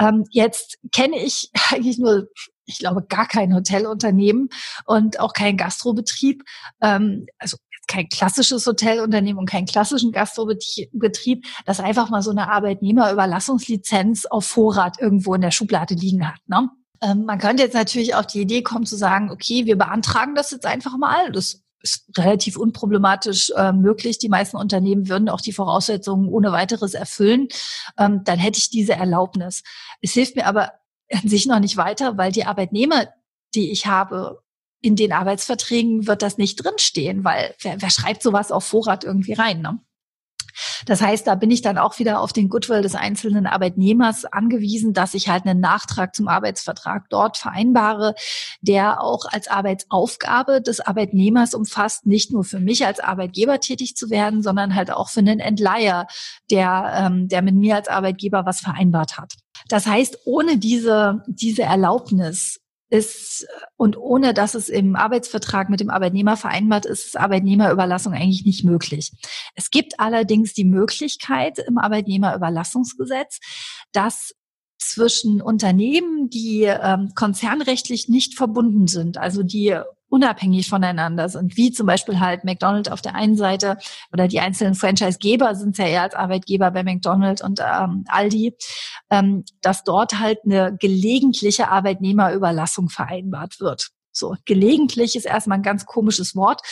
[0.00, 2.28] Ähm, jetzt kenne ich eigentlich nur
[2.68, 4.50] ich glaube, gar kein Hotelunternehmen
[4.84, 6.42] und auch kein Gastrobetrieb.
[6.82, 7.56] Ähm, also
[7.88, 15.00] kein klassisches Hotelunternehmen und keinen klassischen Gastrobetrieb, das einfach mal so eine Arbeitnehmerüberlassungslizenz auf Vorrat
[15.00, 16.38] irgendwo in der Schublade liegen hat.
[16.46, 16.68] Ne?
[17.02, 20.50] Ähm, man könnte jetzt natürlich auf die Idee kommen zu sagen, okay, wir beantragen das
[20.50, 21.30] jetzt einfach mal.
[21.32, 24.18] Das ist relativ unproblematisch äh, möglich.
[24.18, 27.48] Die meisten Unternehmen würden auch die Voraussetzungen ohne weiteres erfüllen.
[27.96, 29.62] Ähm, dann hätte ich diese Erlaubnis.
[30.00, 30.72] Es hilft mir aber
[31.12, 33.08] an sich noch nicht weiter, weil die Arbeitnehmer,
[33.54, 34.42] die ich habe,
[34.80, 39.32] in den Arbeitsverträgen wird das nicht drinstehen, weil wer, wer schreibt sowas auf Vorrat irgendwie
[39.32, 39.60] rein?
[39.60, 39.80] Ne?
[40.86, 44.92] Das heißt, da bin ich dann auch wieder auf den Goodwill des einzelnen Arbeitnehmers angewiesen,
[44.92, 48.14] dass ich halt einen Nachtrag zum Arbeitsvertrag dort vereinbare,
[48.60, 54.10] der auch als Arbeitsaufgabe des Arbeitnehmers umfasst, nicht nur für mich als Arbeitgeber tätig zu
[54.10, 56.06] werden, sondern halt auch für einen Entleiher,
[56.50, 59.34] der, ähm, der mit mir als Arbeitgeber was vereinbart hat.
[59.68, 62.60] Das heißt, ohne diese, diese Erlaubnis
[62.90, 68.44] ist und ohne dass es im Arbeitsvertrag mit dem Arbeitnehmer vereinbart ist, ist Arbeitnehmerüberlassung eigentlich
[68.44, 69.12] nicht möglich.
[69.54, 73.40] Es gibt allerdings die Möglichkeit im Arbeitnehmerüberlassungsgesetz,
[73.92, 74.34] dass
[74.78, 79.78] zwischen Unternehmen, die ähm, konzernrechtlich nicht verbunden sind, also die
[80.08, 83.78] unabhängig voneinander sind, wie zum Beispiel halt McDonald's auf der einen Seite
[84.12, 88.56] oder die einzelnen Franchise-Geber sind ja eher als Arbeitgeber bei McDonald's und ähm, Aldi,
[89.10, 93.90] ähm, dass dort halt eine gelegentliche Arbeitnehmerüberlassung vereinbart wird.
[94.12, 96.62] So, gelegentlich ist erstmal ein ganz komisches Wort,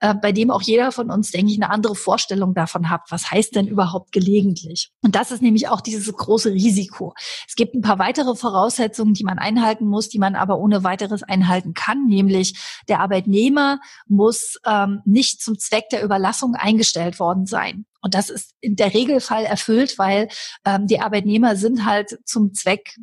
[0.00, 3.02] äh, bei dem auch jeder von uns, denke ich, eine andere Vorstellung davon hat.
[3.08, 4.90] Was heißt denn überhaupt gelegentlich?
[5.02, 7.14] Und das ist nämlich auch dieses große Risiko.
[7.48, 11.22] Es gibt ein paar weitere Voraussetzungen, die man einhalten muss, die man aber ohne weiteres
[11.22, 12.54] einhalten kann, nämlich
[12.88, 17.86] der Arbeitnehmer muss ähm, nicht zum Zweck der Überlassung eingestellt worden sein.
[18.00, 20.28] Und das ist in der Regelfall erfüllt, weil
[20.64, 22.96] ähm, die Arbeitnehmer sind halt zum Zweck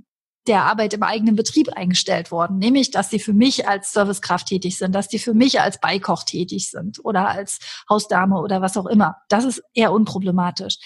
[0.48, 4.78] der Arbeit im eigenen Betrieb eingestellt worden, nämlich dass sie für mich als Servicekraft tätig
[4.78, 7.60] sind, dass die für mich als Beikoch tätig sind oder als
[7.90, 9.18] Hausdame oder was auch immer.
[9.28, 10.78] Das ist eher unproblematisch.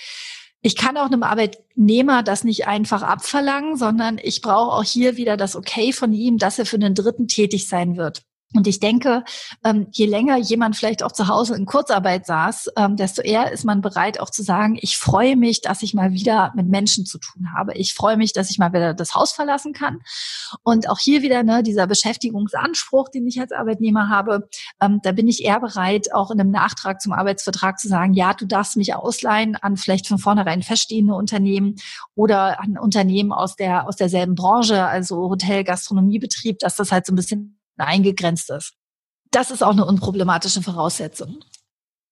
[0.61, 5.35] Ich kann auch einem Arbeitnehmer das nicht einfach abverlangen, sondern ich brauche auch hier wieder
[5.35, 8.23] das Okay von ihm, dass er für einen Dritten tätig sein wird.
[8.53, 9.23] Und ich denke,
[9.63, 13.65] ähm, je länger jemand vielleicht auch zu Hause in Kurzarbeit saß, ähm, desto eher ist
[13.65, 17.17] man bereit auch zu sagen, ich freue mich, dass ich mal wieder mit Menschen zu
[17.17, 17.73] tun habe.
[17.73, 19.99] Ich freue mich, dass ich mal wieder das Haus verlassen kann.
[20.63, 24.47] Und auch hier wieder ne, dieser Beschäftigungsanspruch, den ich als Arbeitnehmer habe,
[24.81, 28.33] ähm, da bin ich eher bereit, auch in einem Nachtrag zum Arbeitsvertrag zu sagen, ja,
[28.33, 31.75] du darfst mich ausleihen an vielleicht von vornherein feststehende Unternehmen
[32.15, 37.13] oder an Unternehmen aus der aus derselben Branche, also Hotel, Gastronomiebetrieb, dass das halt so
[37.13, 38.73] ein bisschen eingegrenzt ist.
[39.31, 41.43] Das ist auch eine unproblematische Voraussetzung.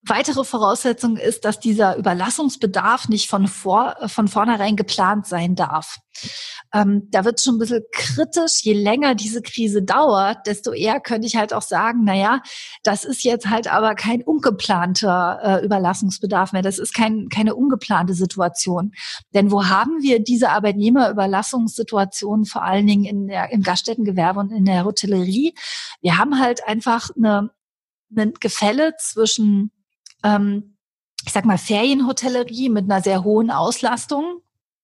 [0.04, 6.00] Weitere Voraussetzung ist, dass dieser Überlassungsbedarf nicht von, vor, von vornherein geplant sein darf.
[6.74, 8.64] Ähm, da wird schon ein bisschen kritisch.
[8.64, 12.42] Je länger diese Krise dauert, desto eher könnte ich halt auch sagen, na ja,
[12.84, 16.64] das ist jetzt halt aber kein ungeplanter äh, Überlassungsbedarf mehr.
[16.64, 18.94] Das ist kein, keine ungeplante Situation.
[19.36, 24.66] Denn wo haben wir diese Arbeitnehmerüberlassungssituation vor allen Dingen in der, im Gaststättengewerbe und in
[24.66, 25.54] der Hotellerie?
[26.02, 27.52] Wir haben halt einfach eine,
[28.16, 29.72] eine Gefälle zwischen
[30.24, 30.78] ähm,
[31.26, 34.42] ich sag mal, Ferienhotellerie mit einer sehr hohen Auslastung,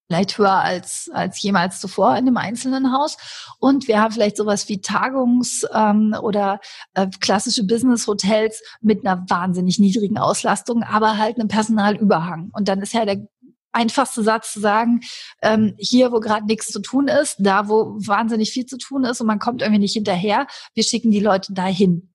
[0.07, 3.17] vielleicht höher als, als jemals zuvor in einem einzelnen Haus.
[3.59, 6.59] Und wir haben vielleicht sowas wie Tagungs- ähm, oder
[6.93, 12.51] äh, klassische Business-Hotels mit einer wahnsinnig niedrigen Auslastung, aber halt einem Personalüberhang.
[12.53, 13.27] Und dann ist ja der
[13.73, 15.01] einfachste Satz zu sagen,
[15.41, 19.21] ähm, hier, wo gerade nichts zu tun ist, da, wo wahnsinnig viel zu tun ist
[19.21, 22.13] und man kommt irgendwie nicht hinterher, wir schicken die Leute dahin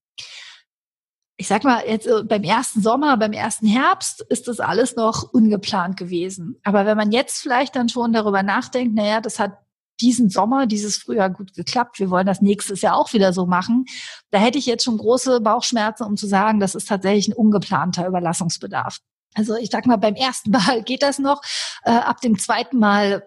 [1.43, 5.33] ich sag mal, jetzt äh, beim ersten Sommer, beim ersten Herbst ist das alles noch
[5.33, 6.55] ungeplant gewesen.
[6.63, 9.57] Aber wenn man jetzt vielleicht dann schon darüber nachdenkt, naja, das hat
[9.99, 13.83] diesen Sommer, dieses Frühjahr gut geklappt, wir wollen das nächstes Jahr auch wieder so machen,
[14.31, 18.07] da hätte ich jetzt schon große Bauchschmerzen, um zu sagen, das ist tatsächlich ein ungeplanter
[18.07, 18.99] Überlassungsbedarf.
[19.33, 21.41] Also ich sag mal, beim ersten Mal geht das noch.
[21.83, 23.21] Äh, ab dem zweiten Mal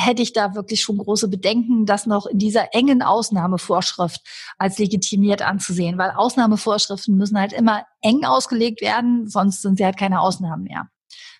[0.00, 4.20] hätte ich da wirklich schon große Bedenken, das noch in dieser engen Ausnahmevorschrift
[4.58, 9.96] als legitimiert anzusehen, weil Ausnahmevorschriften müssen halt immer eng ausgelegt werden, sonst sind sie halt
[9.96, 10.88] keine Ausnahmen mehr.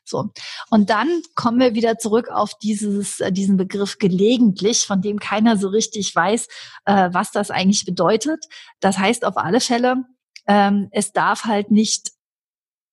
[0.05, 0.31] So.
[0.71, 5.57] Und dann kommen wir wieder zurück auf dieses, äh, diesen Begriff gelegentlich, von dem keiner
[5.57, 6.49] so richtig weiß,
[6.85, 8.45] äh, was das eigentlich bedeutet.
[8.81, 10.05] Das heißt auf alle Fälle,
[10.47, 12.11] ähm, es darf halt nicht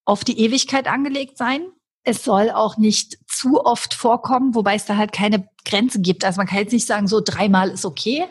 [0.05, 1.68] auf die Ewigkeit angelegt sein.
[2.03, 6.26] Es soll auch nicht zu oft vorkommen, wobei es da halt keine Grenze gibt.
[6.26, 8.26] Also man kann jetzt nicht sagen, so dreimal ist okay.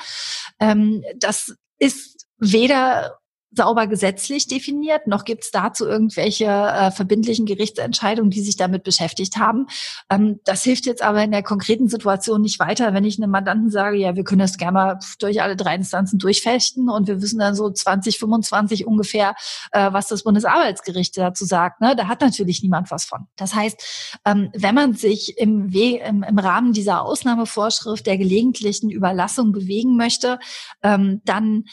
[0.61, 3.18] Ähm, das ist weder
[3.53, 9.36] sauber gesetzlich definiert, noch gibt es dazu irgendwelche äh, verbindlichen Gerichtsentscheidungen, die sich damit beschäftigt
[9.36, 9.66] haben.
[10.11, 13.70] Ähm, das hilft jetzt aber in der konkreten Situation nicht weiter, wenn ich einem Mandanten
[13.70, 17.38] sage, ja, wir können das gerne mal durch alle drei Instanzen durchfechten und wir wissen
[17.38, 19.34] dann so 2025 ungefähr,
[19.72, 21.80] äh, was das Bundesarbeitsgericht dazu sagt.
[21.80, 21.94] Ne?
[21.97, 23.26] Da hat natürlich niemand was von.
[23.36, 28.90] Das heißt, ähm, wenn man sich im, We im, im Rahmen dieser Ausnahmevorschrift der gelegentlichen
[28.90, 30.38] Überlassung bewegen möchte,
[30.82, 31.64] ähm, dann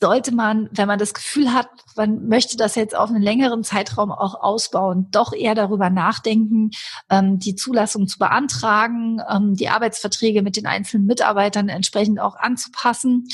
[0.00, 4.10] sollte man, wenn man das Gefühl hat, man möchte das jetzt auf einen längeren Zeitraum
[4.10, 6.70] auch ausbauen, doch eher darüber nachdenken,
[7.10, 13.26] ähm, die Zulassung zu beantragen, ähm, die Arbeitsverträge mit den einzelnen Mitarbeitern entsprechend auch anzupassen.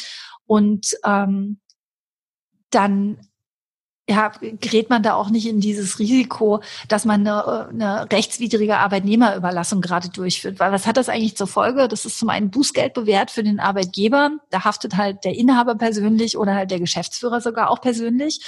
[0.47, 1.61] Und ähm,
[2.71, 3.19] dann
[4.11, 9.81] ja, gerät man da auch nicht in dieses Risiko, dass man eine, eine rechtswidrige Arbeitnehmerüberlassung
[9.81, 10.59] gerade durchführt.
[10.59, 11.87] Weil was hat das eigentlich zur Folge?
[11.87, 14.33] Das ist zum einen Bußgeld bewährt für den Arbeitgeber.
[14.51, 18.41] Da haftet halt der Inhaber persönlich oder halt der Geschäftsführer sogar auch persönlich.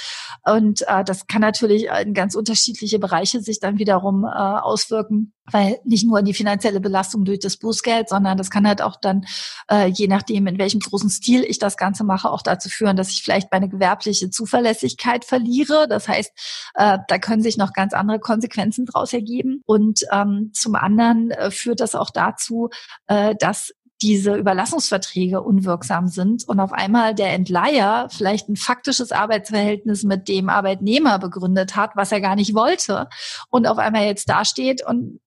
[0.43, 5.79] Und äh, das kann natürlich in ganz unterschiedliche Bereiche sich dann wiederum äh, auswirken weil
[5.83, 9.25] nicht nur die finanzielle Belastung durch das Bußgeld, sondern das kann halt auch dann,
[9.69, 13.09] äh, je nachdem, in welchem großen Stil ich das Ganze mache, auch dazu führen, dass
[13.09, 15.52] ich vielleicht meine gewerbliche Zuverlässigkeit verliere.
[15.87, 16.31] Das heißt,
[16.75, 19.61] äh, da können sich noch ganz andere Konsequenzen daraus ergeben.
[19.65, 22.69] Und ähm, zum anderen äh, führt das auch dazu,
[23.07, 30.03] äh, dass diese Überlassungsverträge unwirksam sind und auf einmal der Entleiher vielleicht ein faktisches Arbeitsverhältnis
[30.03, 33.07] mit dem Arbeitnehmer begründet hat, was er gar nicht wollte
[33.49, 35.21] und auf einmal jetzt dasteht und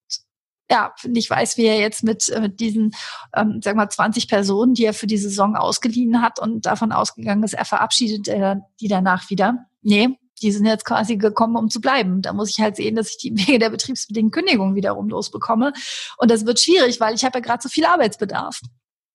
[0.69, 2.93] ja, nicht weiß, wie er jetzt mit, äh, mit diesen,
[3.33, 7.43] ähm, sag mal, 20 Personen, die er für die Saison ausgeliehen hat und davon ausgegangen
[7.43, 9.65] ist, er verabschiedet er die danach wieder.
[9.87, 12.21] Nee, die sind jetzt quasi gekommen, um zu bleiben.
[12.21, 15.71] Da muss ich halt sehen, dass ich die Wege der betriebsbedingten Kündigung wiederum losbekomme.
[16.17, 18.59] Und das wird schwierig, weil ich habe ja gerade so viel Arbeitsbedarf.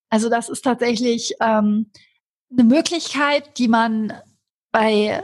[0.08, 1.90] Also das ist tatsächlich ähm,
[2.50, 4.14] eine Möglichkeit, die man
[4.72, 5.22] bei,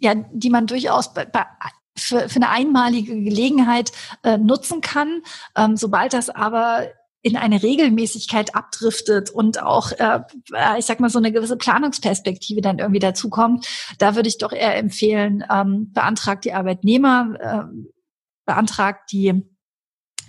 [0.00, 1.46] ja, die man durchaus bei, bei
[1.96, 3.92] für, für eine einmalige Gelegenheit
[4.24, 5.22] äh, nutzen kann.
[5.56, 6.88] Ähm, sobald das aber
[7.22, 10.20] in eine Regelmäßigkeit abdriftet und auch, äh,
[10.78, 13.66] ich sag mal, so eine gewisse Planungsperspektive dann irgendwie dazukommt,
[13.98, 17.86] da würde ich doch eher empfehlen, ähm, beantragt die Arbeitnehmer, äh,
[18.46, 19.44] beantragt die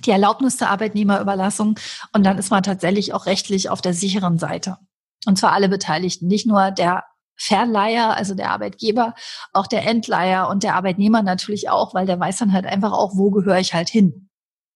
[0.06, 1.78] die Erlaubnis zur Arbeitnehmerüberlassung
[2.14, 4.78] und dann ist man tatsächlich auch rechtlich auf der sicheren Seite.
[5.26, 7.04] Und zwar alle Beteiligten, nicht nur der
[7.36, 9.14] Verleiher, also der Arbeitgeber,
[9.54, 13.12] auch der Entleiher und der Arbeitnehmer natürlich auch, weil der weiß dann halt einfach auch,
[13.16, 14.29] wo gehöre ich halt hin.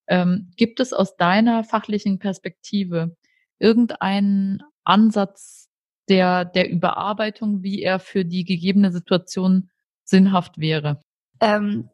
[0.08, 3.16] Ähm, gibt es aus deiner fachlichen Perspektive
[3.60, 5.70] irgendeinen Ansatz
[6.10, 9.70] der, der Überarbeitung, wie er für die gegebene Situation
[10.04, 11.02] sinnhaft wäre?
[11.40, 11.90] Ähm,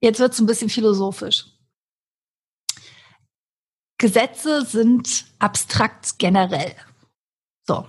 [0.00, 1.46] jetzt wird es ein bisschen philosophisch.
[3.98, 6.74] Gesetze sind abstrakt generell.
[7.66, 7.86] So.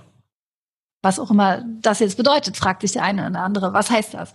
[1.06, 3.74] Was auch immer das jetzt bedeutet, fragt sich der eine oder andere.
[3.74, 4.34] Was heißt das?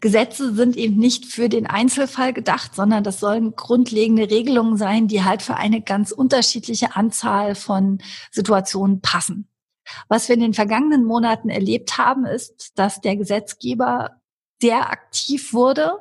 [0.00, 5.24] Gesetze sind eben nicht für den Einzelfall gedacht, sondern das sollen grundlegende Regelungen sein, die
[5.24, 7.98] halt für eine ganz unterschiedliche Anzahl von
[8.30, 9.48] Situationen passen.
[10.06, 14.12] Was wir in den vergangenen Monaten erlebt haben, ist, dass der Gesetzgeber
[14.62, 15.94] sehr aktiv wurde,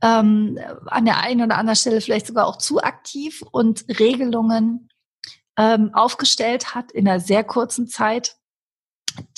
[0.00, 4.88] ähm, an der einen oder anderen Stelle vielleicht sogar auch zu aktiv und Regelungen
[5.58, 8.38] ähm, aufgestellt hat in einer sehr kurzen Zeit,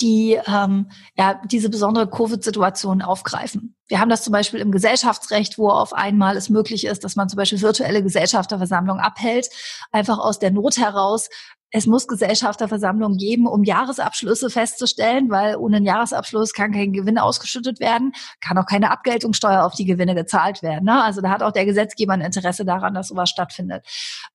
[0.01, 3.75] die ähm, ja diese besondere Covid-Situation aufgreifen.
[3.87, 7.27] Wir haben das zum Beispiel im Gesellschaftsrecht, wo auf einmal es möglich ist, dass man
[7.27, 9.49] zum Beispiel virtuelle Gesellschafterversammlungen abhält,
[9.91, 11.29] einfach aus der Not heraus.
[11.71, 17.79] Es muss Gesellschafterversammlungen geben, um Jahresabschlüsse festzustellen, weil ohne einen Jahresabschluss kann kein Gewinn ausgeschüttet
[17.79, 20.85] werden, kann auch keine Abgeltungssteuer auf die Gewinne gezahlt werden.
[20.85, 21.03] Ne?
[21.03, 23.85] Also da hat auch der Gesetzgeber ein Interesse daran, dass sowas stattfindet.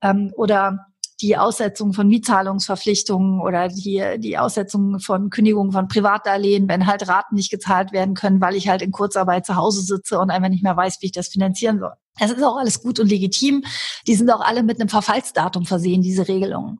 [0.00, 0.86] Ähm, oder
[1.20, 7.36] die Aussetzung von Mietzahlungsverpflichtungen oder die, die Aussetzung von Kündigungen von Privatdarlehen, wenn halt Raten
[7.36, 10.62] nicht gezahlt werden können, weil ich halt in Kurzarbeit zu Hause sitze und einfach nicht
[10.62, 11.92] mehr weiß, wie ich das finanzieren soll.
[12.18, 13.64] Das ist auch alles gut und legitim.
[14.06, 16.78] Die sind auch alle mit einem Verfallsdatum versehen, diese Regelungen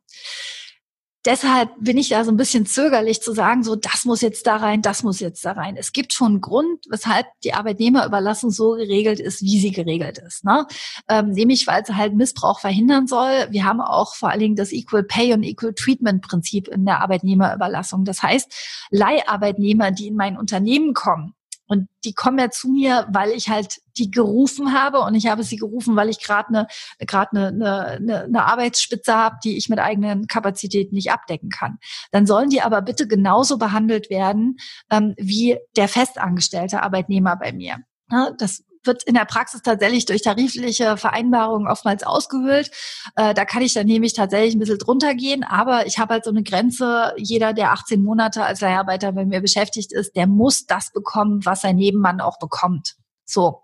[1.25, 4.57] deshalb bin ich da so ein bisschen zögerlich zu sagen, so das muss jetzt da
[4.57, 5.75] rein, das muss jetzt da rein.
[5.77, 10.45] Es gibt schon einen Grund, weshalb die Arbeitnehmerüberlassung so geregelt ist, wie sie geregelt ist.
[10.45, 10.67] Ne?
[11.09, 13.47] Ähm, nämlich, weil sie halt Missbrauch verhindern soll.
[13.49, 17.01] Wir haben auch vor allen Dingen das Equal Pay und Equal Treatment Prinzip in der
[17.01, 18.05] Arbeitnehmerüberlassung.
[18.05, 18.53] Das heißt,
[18.91, 21.33] Leiharbeitnehmer, die in mein Unternehmen kommen,
[21.67, 25.43] und die kommen ja zu mir, weil ich halt die gerufen habe und ich habe
[25.43, 26.67] sie gerufen, weil ich gerade eine
[26.99, 31.77] gerade eine, eine, eine Arbeitsspitze habe, die ich mit eigenen Kapazitäten nicht abdecken kann.
[32.11, 34.57] Dann sollen die aber bitte genauso behandelt werden
[34.91, 37.77] ähm, wie der festangestellte Arbeitnehmer bei mir.
[38.11, 42.71] Ja, das wird in der Praxis tatsächlich durch tarifliche Vereinbarungen oftmals ausgehöhlt.
[43.15, 46.25] Äh, da kann ich dann nämlich tatsächlich ein bisschen drunter gehen, aber ich habe halt
[46.25, 47.13] so eine Grenze.
[47.17, 51.61] Jeder, der 18 Monate als Leiharbeiter bei mir beschäftigt ist, der muss das bekommen, was
[51.61, 52.95] sein Nebenmann auch bekommt.
[53.25, 53.63] So,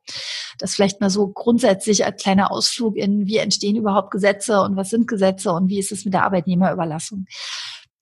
[0.57, 4.89] das vielleicht mal so grundsätzlich als kleiner Ausflug in, wie entstehen überhaupt Gesetze und was
[4.89, 7.25] sind Gesetze und wie ist es mit der Arbeitnehmerüberlassung.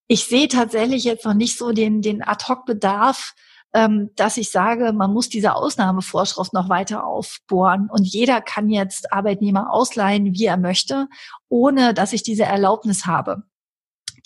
[0.08, 3.36] Ich sehe tatsächlich jetzt noch nicht so den, den Ad-Hoc-Bedarf,
[3.72, 9.72] dass ich sage, man muss diese Ausnahmevorschrift noch weiter aufbohren und jeder kann jetzt Arbeitnehmer
[9.72, 11.08] ausleihen, wie er möchte,
[11.50, 13.44] ohne dass ich diese Erlaubnis habe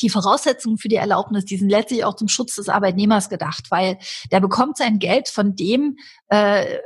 [0.02, 3.98] die Voraussetzungen für die Erlaubnis, die sind letztlich auch zum Schutz des Arbeitnehmers gedacht, weil
[4.32, 6.80] der bekommt sein Geld von dem, äh,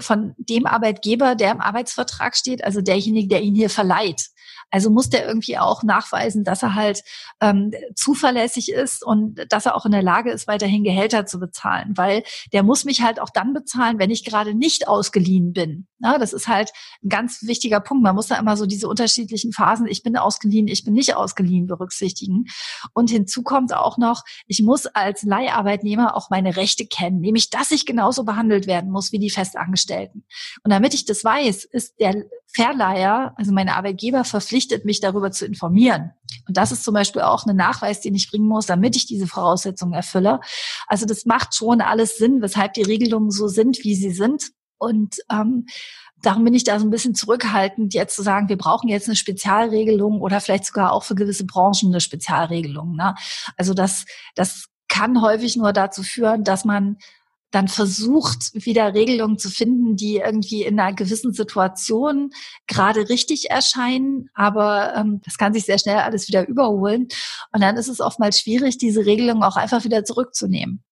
[0.00, 4.28] von dem Arbeitgeber, der im Arbeitsvertrag steht, also derjenige, der ihn hier verleiht.
[4.72, 7.04] Also muss der irgendwie auch nachweisen, dass er halt
[7.40, 11.92] ähm, zuverlässig ist und dass er auch in der Lage ist, weiterhin Gehälter zu bezahlen,
[11.96, 15.86] weil der muss mich halt auch dann bezahlen, wenn ich gerade nicht ausgeliehen bin.
[16.02, 16.72] Ja, das ist halt
[17.04, 18.02] ein ganz wichtiger Punkt.
[18.02, 21.66] Man muss da immer so diese unterschiedlichen Phasen, ich bin ausgeliehen, ich bin nicht ausgeliehen,
[21.66, 22.46] berücksichtigen.
[22.92, 27.70] Und hinzu kommt auch noch, ich muss als Leiharbeitnehmer auch meine Rechte kennen, nämlich dass
[27.70, 30.24] ich genauso behandelt werden muss wie die Festangestellten.
[30.64, 32.24] Und damit ich das weiß, ist der
[32.54, 36.10] Verleiher, also mein Arbeitgeber, verpflichtet, mich darüber zu informieren.
[36.46, 39.26] Und das ist zum Beispiel auch ein Nachweis, den ich bringen muss, damit ich diese
[39.26, 40.40] Voraussetzungen erfülle.
[40.86, 44.50] Also das macht schon alles Sinn, weshalb die Regelungen so sind, wie sie sind.
[44.82, 45.66] Und ähm,
[46.22, 49.16] darum bin ich da so ein bisschen zurückhaltend, jetzt zu sagen, wir brauchen jetzt eine
[49.16, 52.96] Spezialregelung oder vielleicht sogar auch für gewisse Branchen eine Spezialregelung.
[52.96, 53.14] Ne?
[53.56, 54.04] Also das,
[54.34, 56.96] das kann häufig nur dazu führen, dass man
[57.52, 62.30] dann versucht, wieder Regelungen zu finden, die irgendwie in einer gewissen Situation
[62.66, 67.08] gerade richtig erscheinen, aber ähm, das kann sich sehr schnell alles wieder überholen.
[67.52, 70.82] Und dann ist es oftmals schwierig, diese Regelungen auch einfach wieder zurückzunehmen.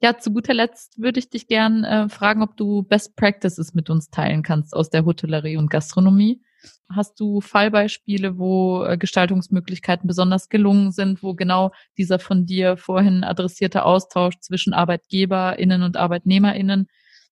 [0.00, 3.90] Ja, zu guter Letzt würde ich dich gern äh, fragen, ob du Best Practices mit
[3.90, 6.40] uns teilen kannst aus der Hotellerie und Gastronomie.
[6.88, 13.24] Hast du Fallbeispiele, wo äh, Gestaltungsmöglichkeiten besonders gelungen sind, wo genau dieser von dir vorhin
[13.24, 16.86] adressierte Austausch zwischen ArbeitgeberInnen und ArbeitnehmerInnen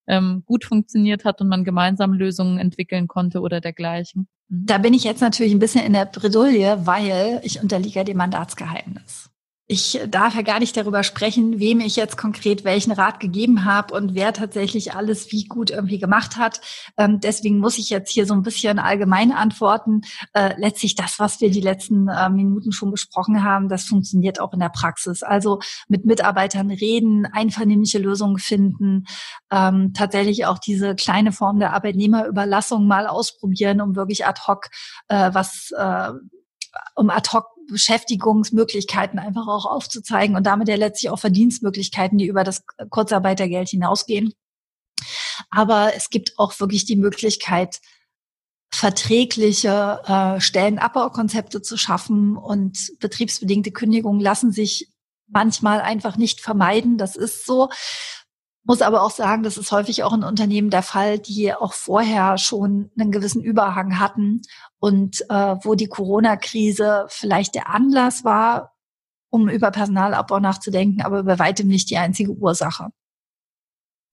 [0.09, 4.29] ähm, gut funktioniert hat und man gemeinsam Lösungen entwickeln konnte oder dergleichen?
[4.49, 4.67] Mhm.
[4.67, 9.31] Da bin ich jetzt natürlich ein bisschen in der Bredouille, weil ich unterliege dem Mandatsgeheimnis
[9.69, 13.95] ich darf ja gar nicht darüber sprechen, wem ich jetzt konkret welchen Rat gegeben habe
[13.95, 16.61] und wer tatsächlich alles wie gut irgendwie gemacht hat.
[16.97, 20.03] Ähm, deswegen muss ich jetzt hier so ein bisschen allgemein antworten.
[20.35, 24.53] Äh, letztlich das, was wir die letzten äh, Minuten schon besprochen haben, das funktioniert auch
[24.53, 25.25] in der Praxis.
[25.25, 25.59] Also
[25.89, 29.07] mit Mitarbeitern reden, einvernehmliche Lösungen finden,
[29.51, 34.69] ähm, tatsächlich auch diese kleine Form der Arbeitnehmerüberlassung mal ausprobieren, um wirklich ad hoc
[35.09, 36.13] äh, was äh,
[36.95, 42.45] um ad hoc Beschäftigungsmöglichkeiten einfach auch aufzuzeigen und damit ja letztlich auch Verdienstmöglichkeiten, die über
[42.45, 44.33] das Kurzarbeitergeld hinausgehen.
[45.51, 47.81] Aber es gibt auch wirklich die Möglichkeit,
[48.71, 54.93] verträgliche äh, Stellenabbaukonzepte zu schaffen und betriebsbedingte Kündigungen lassen sich
[55.29, 56.99] manchmal einfach nicht vermeiden.
[56.99, 57.71] Das ist so.
[58.65, 62.37] Muss aber auch sagen, das ist häufig auch in Unternehmen der Fall, die auch vorher
[62.37, 64.43] schon einen gewissen Überhang hatten
[64.79, 68.75] und äh, wo die Corona-Krise vielleicht der Anlass war,
[69.31, 72.89] um über Personalabbau nachzudenken, aber bei weitem nicht die einzige Ursache.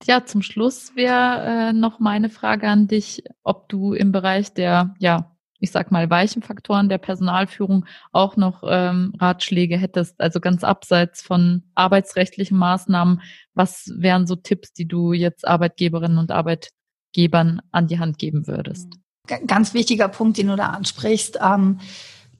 [0.04, 4.94] Ja, zum Schluss wäre äh, noch meine Frage an dich, ob du im Bereich der
[4.98, 10.62] ja, ich sag mal, weichen Faktoren der Personalführung auch noch ähm, Ratschläge hättest, also ganz
[10.62, 13.22] abseits von arbeitsrechtlichen Maßnahmen,
[13.54, 18.92] was wären so Tipps, die du jetzt Arbeitgeberinnen und Arbeitgebern an die Hand geben würdest?
[19.26, 21.38] Ganz wichtiger Punkt, den du da ansprichst.
[21.42, 21.80] Ähm,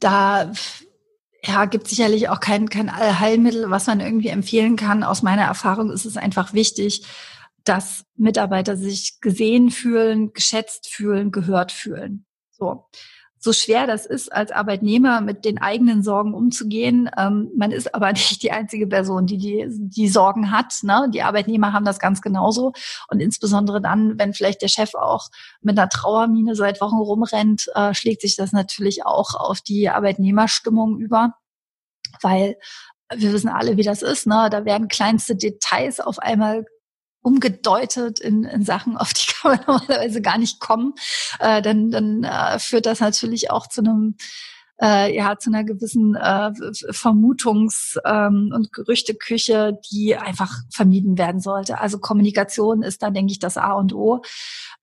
[0.00, 0.52] da
[1.42, 5.02] ja, gibt sicherlich auch kein, kein Allheilmittel, was man irgendwie empfehlen kann.
[5.02, 7.04] Aus meiner Erfahrung ist es einfach wichtig,
[7.64, 12.26] dass Mitarbeiter sich gesehen fühlen, geschätzt fühlen, gehört fühlen.
[12.50, 12.86] So
[13.44, 17.10] so schwer das ist, als Arbeitnehmer mit den eigenen Sorgen umzugehen.
[17.16, 20.78] Ähm, man ist aber nicht die einzige Person, die die, die Sorgen hat.
[20.82, 21.10] Ne?
[21.12, 22.72] Die Arbeitnehmer haben das ganz genauso.
[23.08, 25.28] Und insbesondere dann, wenn vielleicht der Chef auch
[25.60, 30.98] mit einer Trauermine seit Wochen rumrennt, äh, schlägt sich das natürlich auch auf die Arbeitnehmerstimmung
[30.98, 31.34] über.
[32.22, 32.56] Weil
[33.14, 34.26] wir wissen alle, wie das ist.
[34.26, 34.48] Ne?
[34.50, 36.64] Da werden kleinste Details auf einmal
[37.24, 40.94] umgedeutet in, in Sachen, auf die kann man normalerweise gar nicht kommen,
[41.40, 44.16] äh, dann, dann äh, führt das natürlich auch zu einem
[44.82, 46.50] äh, ja zu einer gewissen äh,
[46.90, 51.80] Vermutungs- ähm, und Gerüchteküche, die einfach vermieden werden sollte.
[51.80, 54.22] Also Kommunikation ist da, denke ich, das A und O.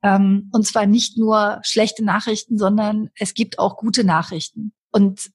[0.02, 4.72] Ähm, und zwar nicht nur schlechte Nachrichten, sondern es gibt auch gute Nachrichten.
[4.92, 5.30] Und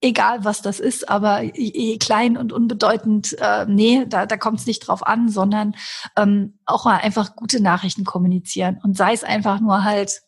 [0.00, 4.66] egal was das ist, aber eh klein und unbedeutend, äh, nee, da, da kommt es
[4.66, 5.74] nicht drauf an, sondern
[6.16, 8.78] ähm, auch mal einfach gute Nachrichten kommunizieren.
[8.82, 10.20] Und sei es einfach nur halt,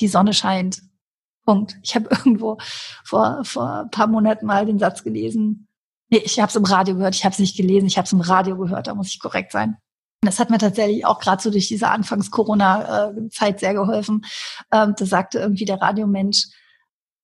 [0.00, 0.82] die Sonne scheint.
[1.44, 1.76] Punkt.
[1.82, 2.58] Ich habe irgendwo
[3.04, 5.68] vor, vor ein paar Monaten mal den Satz gelesen.
[6.08, 8.12] Nee, ich habe es im Radio gehört, ich habe es nicht gelesen, ich habe es
[8.12, 9.78] im Radio gehört, da muss ich korrekt sein.
[10.20, 14.24] Das hat mir tatsächlich auch gerade so durch diese Anfangs-Corona-Zeit sehr geholfen.
[14.70, 16.46] Ähm, da sagte irgendwie der Radiomensch,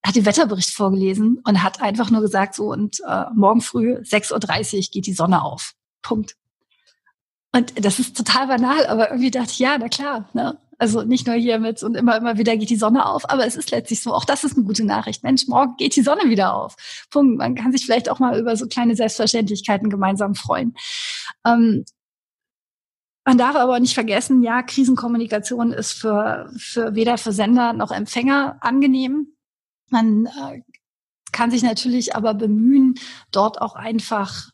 [0.05, 4.75] hat den Wetterbericht vorgelesen und hat einfach nur gesagt, so und äh, morgen früh 6.30
[4.75, 5.73] Uhr geht die Sonne auf.
[6.01, 6.35] Punkt.
[7.51, 10.57] Und das ist total banal, aber irgendwie dachte ich, ja, na klar, ne?
[10.77, 13.57] Also nicht nur hier mit und immer, immer wieder geht die Sonne auf, aber es
[13.57, 15.23] ist letztlich so, auch das ist eine gute Nachricht.
[15.23, 16.75] Mensch, morgen geht die Sonne wieder auf.
[17.09, 17.37] Punkt.
[17.37, 20.75] Man kann sich vielleicht auch mal über so kleine Selbstverständlichkeiten gemeinsam freuen.
[21.45, 21.83] Ähm,
[23.25, 28.57] man darf aber nicht vergessen, ja, Krisenkommunikation ist für, für weder für Sender noch Empfänger
[28.61, 29.35] angenehm.
[29.89, 30.61] Man äh,
[31.31, 32.95] kann sich natürlich aber bemühen,
[33.31, 34.49] dort auch einfach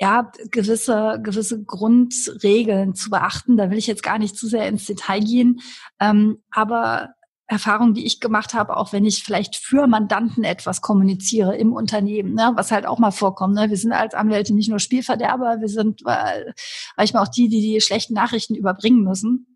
[0.00, 3.58] ja, gewisse, gewisse Grundregeln zu beachten.
[3.58, 5.60] Da will ich jetzt gar nicht zu sehr ins Detail gehen.
[6.00, 7.10] Ähm, aber
[7.46, 12.32] Erfahrung, die ich gemacht habe, auch wenn ich vielleicht für Mandanten etwas kommuniziere im Unternehmen,
[12.32, 13.56] ne, was halt auch mal vorkommt.
[13.56, 13.68] Ne?
[13.68, 16.52] Wir sind als Anwälte nicht nur Spielverderber, wir sind äh,
[16.96, 19.49] manchmal auch die, die die schlechten Nachrichten überbringen müssen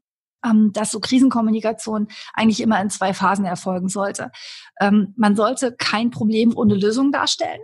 [0.73, 4.31] dass so Krisenkommunikation eigentlich immer in zwei Phasen erfolgen sollte.
[4.81, 7.61] Ähm, man sollte kein Problem ohne Lösung darstellen.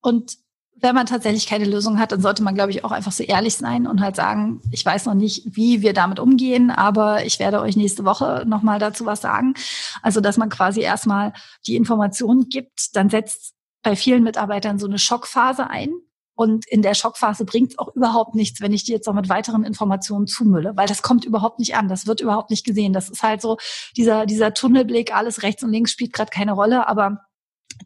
[0.00, 0.36] Und
[0.76, 3.56] wenn man tatsächlich keine Lösung hat, dann sollte man, glaube ich, auch einfach so ehrlich
[3.56, 7.60] sein und halt sagen, ich weiß noch nicht, wie wir damit umgehen, aber ich werde
[7.60, 9.54] euch nächste Woche nochmal dazu was sagen.
[10.02, 11.32] Also, dass man quasi erstmal
[11.66, 15.90] die Informationen gibt, dann setzt bei vielen Mitarbeitern so eine Schockphase ein.
[16.34, 19.28] Und in der Schockphase bringt es auch überhaupt nichts, wenn ich die jetzt noch mit
[19.28, 22.92] weiteren Informationen zumülle, weil das kommt überhaupt nicht an, das wird überhaupt nicht gesehen.
[22.92, 23.56] Das ist halt so
[23.96, 27.20] dieser, dieser Tunnelblick, alles rechts und links spielt gerade keine Rolle, aber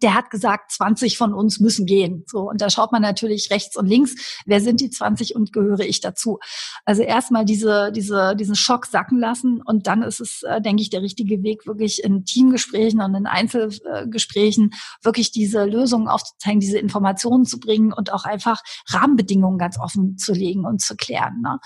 [0.03, 2.25] der hat gesagt, 20 von uns müssen gehen.
[2.27, 5.81] So, und da schaut man natürlich rechts und links, wer sind die 20 und gehöre
[5.81, 6.39] ich dazu?
[6.85, 10.91] Also erstmal diese, diese, diesen Schock sacken lassen und dann ist es, äh, denke ich,
[10.91, 14.71] der richtige Weg, wirklich in Teamgesprächen und in Einzelgesprächen
[15.03, 20.33] wirklich diese Lösungen aufzuzeigen, diese Informationen zu bringen und auch einfach Rahmenbedingungen ganz offen zu
[20.33, 21.41] legen und zu klären.
[21.43, 21.59] Ne?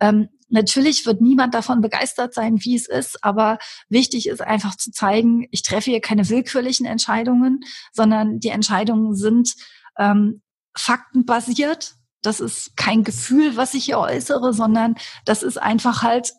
[0.00, 4.90] Ähm, Natürlich wird niemand davon begeistert sein, wie es ist, aber wichtig ist einfach zu
[4.90, 7.60] zeigen, ich treffe hier keine willkürlichen Entscheidungen,
[7.92, 9.54] sondern die Entscheidungen sind
[9.98, 10.42] ähm,
[10.76, 11.94] faktenbasiert.
[12.22, 16.32] Das ist kein Gefühl, was ich hier äußere, sondern das ist einfach halt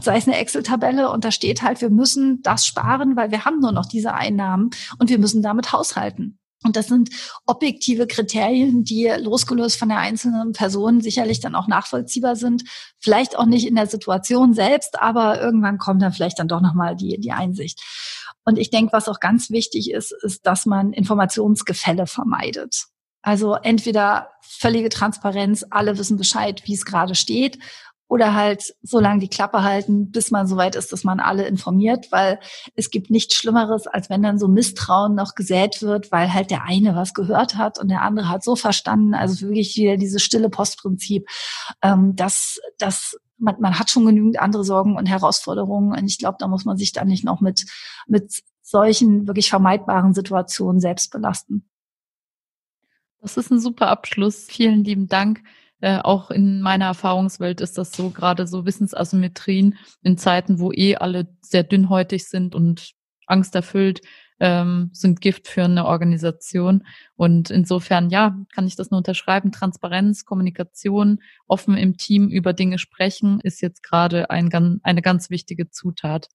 [0.00, 3.60] sei es eine Excel-Tabelle und da steht halt, wir müssen das sparen, weil wir haben
[3.60, 6.38] nur noch diese Einnahmen und wir müssen damit haushalten.
[6.66, 7.10] Und das sind
[7.46, 12.64] objektive Kriterien, die losgelöst von der einzelnen Person sicherlich dann auch nachvollziehbar sind.
[12.98, 16.96] Vielleicht auch nicht in der Situation selbst, aber irgendwann kommt dann vielleicht dann doch nochmal
[16.96, 17.80] die, die Einsicht.
[18.44, 22.86] Und ich denke, was auch ganz wichtig ist, ist, dass man Informationsgefälle vermeidet.
[23.22, 27.58] Also entweder völlige Transparenz, alle wissen Bescheid, wie es gerade steht,
[28.08, 32.12] oder halt so lange die Klappe halten, bis man soweit ist, dass man alle informiert,
[32.12, 32.38] weil
[32.76, 36.64] es gibt nichts Schlimmeres, als wenn dann so Misstrauen noch gesät wird, weil halt der
[36.64, 40.48] eine was gehört hat und der andere hat so verstanden, also wirklich wieder dieses stille
[40.50, 41.28] Postprinzip,
[41.82, 46.36] ähm, dass, dass man, man hat schon genügend andere Sorgen und Herausforderungen und ich glaube,
[46.38, 47.66] da muss man sich dann nicht noch mit,
[48.06, 51.68] mit solchen wirklich vermeidbaren Situationen selbst belasten.
[53.20, 54.46] Das ist ein super Abschluss.
[54.48, 55.42] Vielen lieben Dank.
[55.80, 60.96] Äh, auch in meiner Erfahrungswelt ist das so, gerade so Wissensasymmetrien in Zeiten, wo eh
[60.96, 62.92] alle sehr dünnhäutig sind und
[63.26, 64.00] angsterfüllt,
[64.40, 66.84] ähm, sind Gift für eine Organisation.
[67.14, 69.52] Und insofern, ja, kann ich das nur unterschreiben.
[69.52, 75.70] Transparenz, Kommunikation, offen im Team über Dinge sprechen, ist jetzt gerade ein, eine ganz wichtige
[75.70, 76.28] Zutat.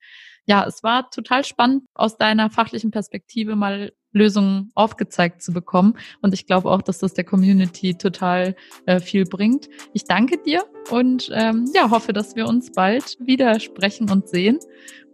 [0.45, 5.95] Ja, es war total spannend, aus deiner fachlichen Perspektive mal Lösungen aufgezeigt zu bekommen.
[6.21, 8.55] Und ich glaube auch, dass das der Community total
[8.85, 9.69] äh, viel bringt.
[9.93, 14.59] Ich danke dir und ähm, ja, hoffe, dass wir uns bald wieder sprechen und sehen.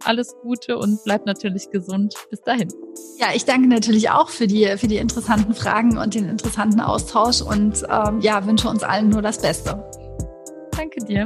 [0.04, 2.14] Alles Gute und bleib natürlich gesund.
[2.30, 2.68] Bis dahin.
[3.18, 7.42] Ja, ich danke natürlich auch für die, für die interessanten Fragen und den interessanten Austausch
[7.42, 9.82] und ähm, ja, wünsche uns allen nur das Beste.
[10.72, 11.24] Danke dir.